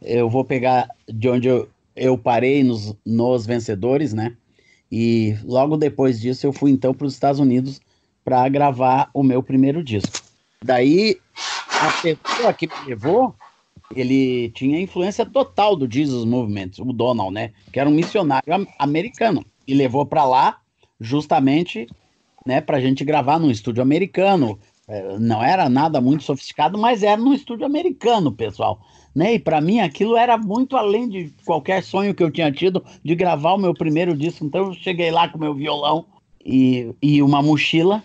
eu 0.00 0.30
vou 0.30 0.46
pegar 0.46 0.88
de 1.06 1.28
onde 1.28 1.48
eu, 1.48 1.68
eu 1.94 2.16
parei 2.16 2.64
nos, 2.64 2.94
nos 3.04 3.44
vencedores, 3.44 4.14
né? 4.14 4.34
E 4.90 5.36
logo 5.44 5.76
depois 5.76 6.20
disso 6.20 6.46
eu 6.46 6.52
fui 6.52 6.70
então 6.70 6.92
para 6.92 7.06
os 7.06 7.14
Estados 7.14 7.40
Unidos 7.40 7.80
para 8.24 8.48
gravar 8.48 9.08
o 9.14 9.22
meu 9.22 9.42
primeiro 9.42 9.82
disco. 9.82 10.20
Daí 10.62 11.16
a 11.80 11.90
pessoa 12.02 12.52
que 12.52 12.66
me 12.66 12.88
levou, 12.88 13.34
ele 13.94 14.50
tinha 14.50 14.80
influência 14.80 15.24
total 15.24 15.76
do 15.76 15.90
Jesus 15.90 16.24
Movement, 16.24 16.70
o 16.80 16.92
Donald, 16.92 17.32
né? 17.32 17.52
Que 17.72 17.80
era 17.80 17.88
um 17.88 17.94
missionário 17.94 18.66
americano 18.78 19.44
e 19.66 19.74
levou 19.74 20.04
para 20.04 20.24
lá 20.24 20.58
justamente, 21.00 21.86
né, 22.44 22.60
para 22.60 22.80
gente 22.80 23.04
gravar 23.04 23.38
num 23.38 23.50
estúdio 23.50 23.82
americano. 23.82 24.58
É, 24.86 25.18
não 25.18 25.42
era 25.42 25.68
nada 25.68 26.00
muito 26.00 26.24
sofisticado, 26.24 26.76
mas 26.76 27.02
era 27.02 27.20
num 27.20 27.32
estúdio 27.32 27.64
americano, 27.64 28.32
pessoal 28.32 28.80
né? 29.14 29.34
E 29.34 29.38
para 29.38 29.60
mim 29.60 29.80
aquilo 29.80 30.16
era 30.16 30.38
muito 30.38 30.76
além 30.76 31.08
de 31.08 31.32
qualquer 31.44 31.82
sonho 31.82 32.14
que 32.14 32.22
eu 32.22 32.30
tinha 32.30 32.50
tido 32.50 32.84
de 33.04 33.14
gravar 33.14 33.54
o 33.54 33.58
meu 33.58 33.74
primeiro 33.74 34.16
disco. 34.16 34.44
Então 34.44 34.66
eu 34.66 34.74
cheguei 34.74 35.10
lá 35.10 35.28
com 35.28 35.38
meu 35.38 35.54
violão 35.54 36.06
e, 36.44 36.94
e 37.02 37.22
uma 37.22 37.42
mochila 37.42 38.02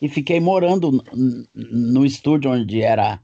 e 0.00 0.08
fiquei 0.08 0.40
morando 0.40 1.02
no 1.54 2.04
estúdio 2.04 2.52
onde 2.52 2.82
era 2.82 3.20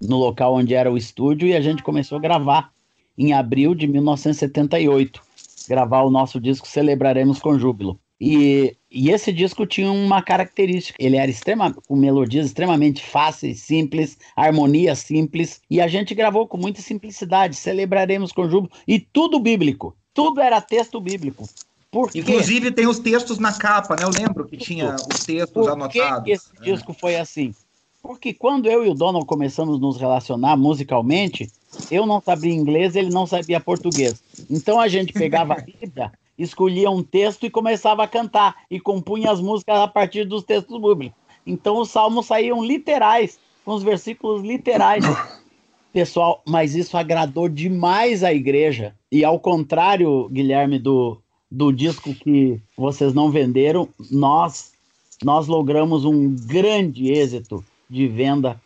no 0.00 0.16
local 0.16 0.54
onde 0.54 0.74
era 0.74 0.90
o 0.92 0.96
estúdio 0.96 1.48
e 1.48 1.54
a 1.54 1.60
gente 1.60 1.82
começou 1.82 2.18
a 2.18 2.20
gravar. 2.20 2.72
em 3.16 3.32
abril 3.32 3.76
de 3.76 3.86
1978, 3.86 5.22
gravar 5.68 6.02
o 6.02 6.10
nosso 6.10 6.40
disco 6.40 6.66
Celebraremos 6.66 7.38
com 7.38 7.58
Júbilo. 7.58 7.98
E, 8.20 8.76
e 8.94 9.10
esse 9.10 9.32
disco 9.32 9.66
tinha 9.66 9.90
uma 9.90 10.22
característica, 10.22 10.96
ele 11.02 11.16
era 11.16 11.28
extrema, 11.28 11.74
com 11.88 11.96
melodias 11.96 12.46
extremamente 12.46 13.04
fáceis, 13.04 13.60
simples, 13.60 14.16
harmonia 14.36 14.94
simples, 14.94 15.60
e 15.68 15.80
a 15.80 15.88
gente 15.88 16.14
gravou 16.14 16.46
com 16.46 16.56
muita 16.56 16.80
simplicidade, 16.80 17.56
Celebraremos 17.56 18.30
com 18.30 18.48
Júbilo, 18.48 18.72
e 18.86 19.00
tudo 19.00 19.40
bíblico, 19.40 19.96
tudo 20.14 20.40
era 20.40 20.60
texto 20.60 21.00
bíblico. 21.00 21.44
Inclusive 22.14 22.70
tem 22.70 22.86
os 22.86 22.98
textos 22.98 23.38
na 23.38 23.52
capa, 23.52 23.96
né? 23.96 24.04
Eu 24.04 24.10
lembro 24.10 24.44
que 24.44 24.56
tinha 24.56 24.94
os 24.94 25.24
textos 25.24 25.52
Por 25.52 25.70
anotados. 25.70 26.24
Que 26.24 26.32
esse 26.32 26.50
é. 26.60 26.64
disco 26.64 26.92
foi 26.92 27.16
assim? 27.16 27.54
Porque 28.02 28.34
quando 28.34 28.68
eu 28.68 28.84
e 28.84 28.90
o 28.90 28.94
Donald 28.94 29.24
começamos 29.26 29.76
a 29.76 29.80
nos 29.80 29.96
relacionar 29.96 30.56
musicalmente, 30.56 31.50
eu 31.90 32.04
não 32.04 32.20
sabia 32.20 32.52
inglês, 32.52 32.96
ele 32.96 33.10
não 33.10 33.26
sabia 33.26 33.60
português. 33.60 34.22
Então 34.50 34.78
a 34.80 34.88
gente 34.88 35.12
pegava 35.12 35.54
a 35.54 35.60
Bíblia, 35.62 36.12
escolhia 36.38 36.90
um 36.90 37.02
texto 37.02 37.44
e 37.44 37.50
começava 37.50 38.02
a 38.02 38.08
cantar 38.08 38.56
e 38.70 38.80
compunha 38.80 39.30
as 39.30 39.40
músicas 39.40 39.78
a 39.78 39.88
partir 39.88 40.24
dos 40.24 40.42
textos 40.42 40.80
bíblicos. 40.80 41.18
Então 41.46 41.80
os 41.80 41.90
salmos 41.90 42.26
saíam 42.26 42.64
literais, 42.64 43.38
com 43.64 43.72
os 43.72 43.82
versículos 43.82 44.42
literais. 44.42 45.04
Pessoal, 45.92 46.42
mas 46.46 46.74
isso 46.74 46.96
agradou 46.96 47.48
demais 47.48 48.24
a 48.24 48.32
igreja. 48.32 48.94
E 49.12 49.24
ao 49.24 49.38
contrário, 49.38 50.28
Guilherme, 50.28 50.78
do, 50.78 51.20
do 51.50 51.72
disco 51.72 52.12
que 52.14 52.60
vocês 52.76 53.14
não 53.14 53.30
venderam, 53.30 53.88
nós 54.10 54.74
nós 55.22 55.46
logramos 55.46 56.04
um 56.04 56.34
grande 56.34 57.10
êxito 57.10 57.64
de 57.88 58.08
venda 58.08 58.60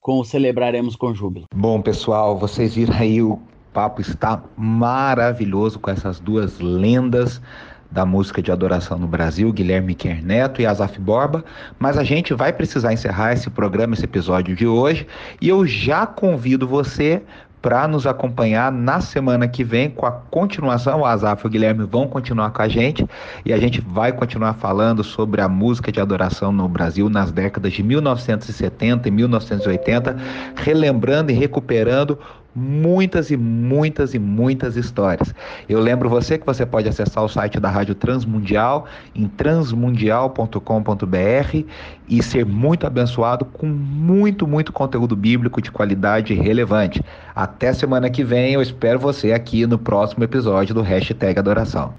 com 0.00 0.18
o 0.18 0.24
Celebraremos 0.24 0.96
com 0.96 1.14
Júbilo. 1.14 1.46
Bom, 1.54 1.80
pessoal, 1.80 2.38
vocês 2.38 2.74
viram 2.74 2.94
aí 2.94 3.22
o 3.22 3.40
papo 3.74 4.00
está 4.00 4.40
maravilhoso 4.56 5.80
com 5.80 5.90
essas 5.90 6.20
duas 6.20 6.60
lendas 6.60 7.42
da 7.90 8.06
música 8.06 8.40
de 8.40 8.50
adoração 8.50 8.98
no 8.98 9.06
Brasil, 9.06 9.52
Guilherme 9.52 9.94
Kerneto 9.94 10.62
e 10.62 10.66
Azaf 10.66 10.98
Borba, 10.98 11.44
mas 11.78 11.98
a 11.98 12.04
gente 12.04 12.32
vai 12.32 12.52
precisar 12.52 12.92
encerrar 12.92 13.32
esse 13.32 13.50
programa, 13.50 13.94
esse 13.94 14.04
episódio 14.04 14.54
de 14.54 14.66
hoje, 14.66 15.06
e 15.40 15.48
eu 15.48 15.66
já 15.66 16.06
convido 16.06 16.66
você 16.66 17.22
para 17.64 17.88
nos 17.88 18.06
acompanhar 18.06 18.70
na 18.70 19.00
semana 19.00 19.48
que 19.48 19.64
vem 19.64 19.88
com 19.88 20.04
a 20.04 20.12
continuação. 20.12 21.00
O 21.00 21.06
Azaf 21.06 21.42
e 21.42 21.46
o 21.46 21.50
Guilherme 21.50 21.86
vão 21.86 22.06
continuar 22.06 22.50
com 22.50 22.60
a 22.60 22.68
gente 22.68 23.06
e 23.42 23.54
a 23.54 23.58
gente 23.58 23.80
vai 23.80 24.12
continuar 24.12 24.52
falando 24.52 25.02
sobre 25.02 25.40
a 25.40 25.48
música 25.48 25.90
de 25.90 25.98
adoração 25.98 26.52
no 26.52 26.68
Brasil 26.68 27.08
nas 27.08 27.32
décadas 27.32 27.72
de 27.72 27.82
1970 27.82 29.08
e 29.08 29.10
1980, 29.10 30.16
relembrando 30.56 31.32
e 31.32 31.34
recuperando 31.34 32.18
muitas 32.54 33.30
e 33.30 33.36
muitas 33.36 34.14
e 34.14 34.18
muitas 34.18 34.76
histórias. 34.76 35.34
Eu 35.68 35.80
lembro 35.80 36.08
você 36.08 36.38
que 36.38 36.46
você 36.46 36.64
pode 36.64 36.88
acessar 36.88 37.24
o 37.24 37.28
site 37.28 37.58
da 37.58 37.70
Rádio 37.70 37.94
Transmundial 37.94 38.86
em 39.14 39.26
transmundial.com.br 39.26 41.64
e 42.08 42.22
ser 42.22 42.46
muito 42.46 42.86
abençoado 42.86 43.44
com 43.44 43.66
muito, 43.66 44.46
muito 44.46 44.72
conteúdo 44.72 45.16
bíblico 45.16 45.60
de 45.60 45.70
qualidade 45.70 46.34
relevante. 46.34 47.02
Até 47.34 47.72
semana 47.72 48.08
que 48.08 48.22
vem, 48.22 48.52
eu 48.52 48.62
espero 48.62 48.98
você 48.98 49.32
aqui 49.32 49.66
no 49.66 49.78
próximo 49.78 50.24
episódio 50.24 50.74
do 50.74 50.82
Hashtag 50.82 51.38
Adoração. 51.38 51.94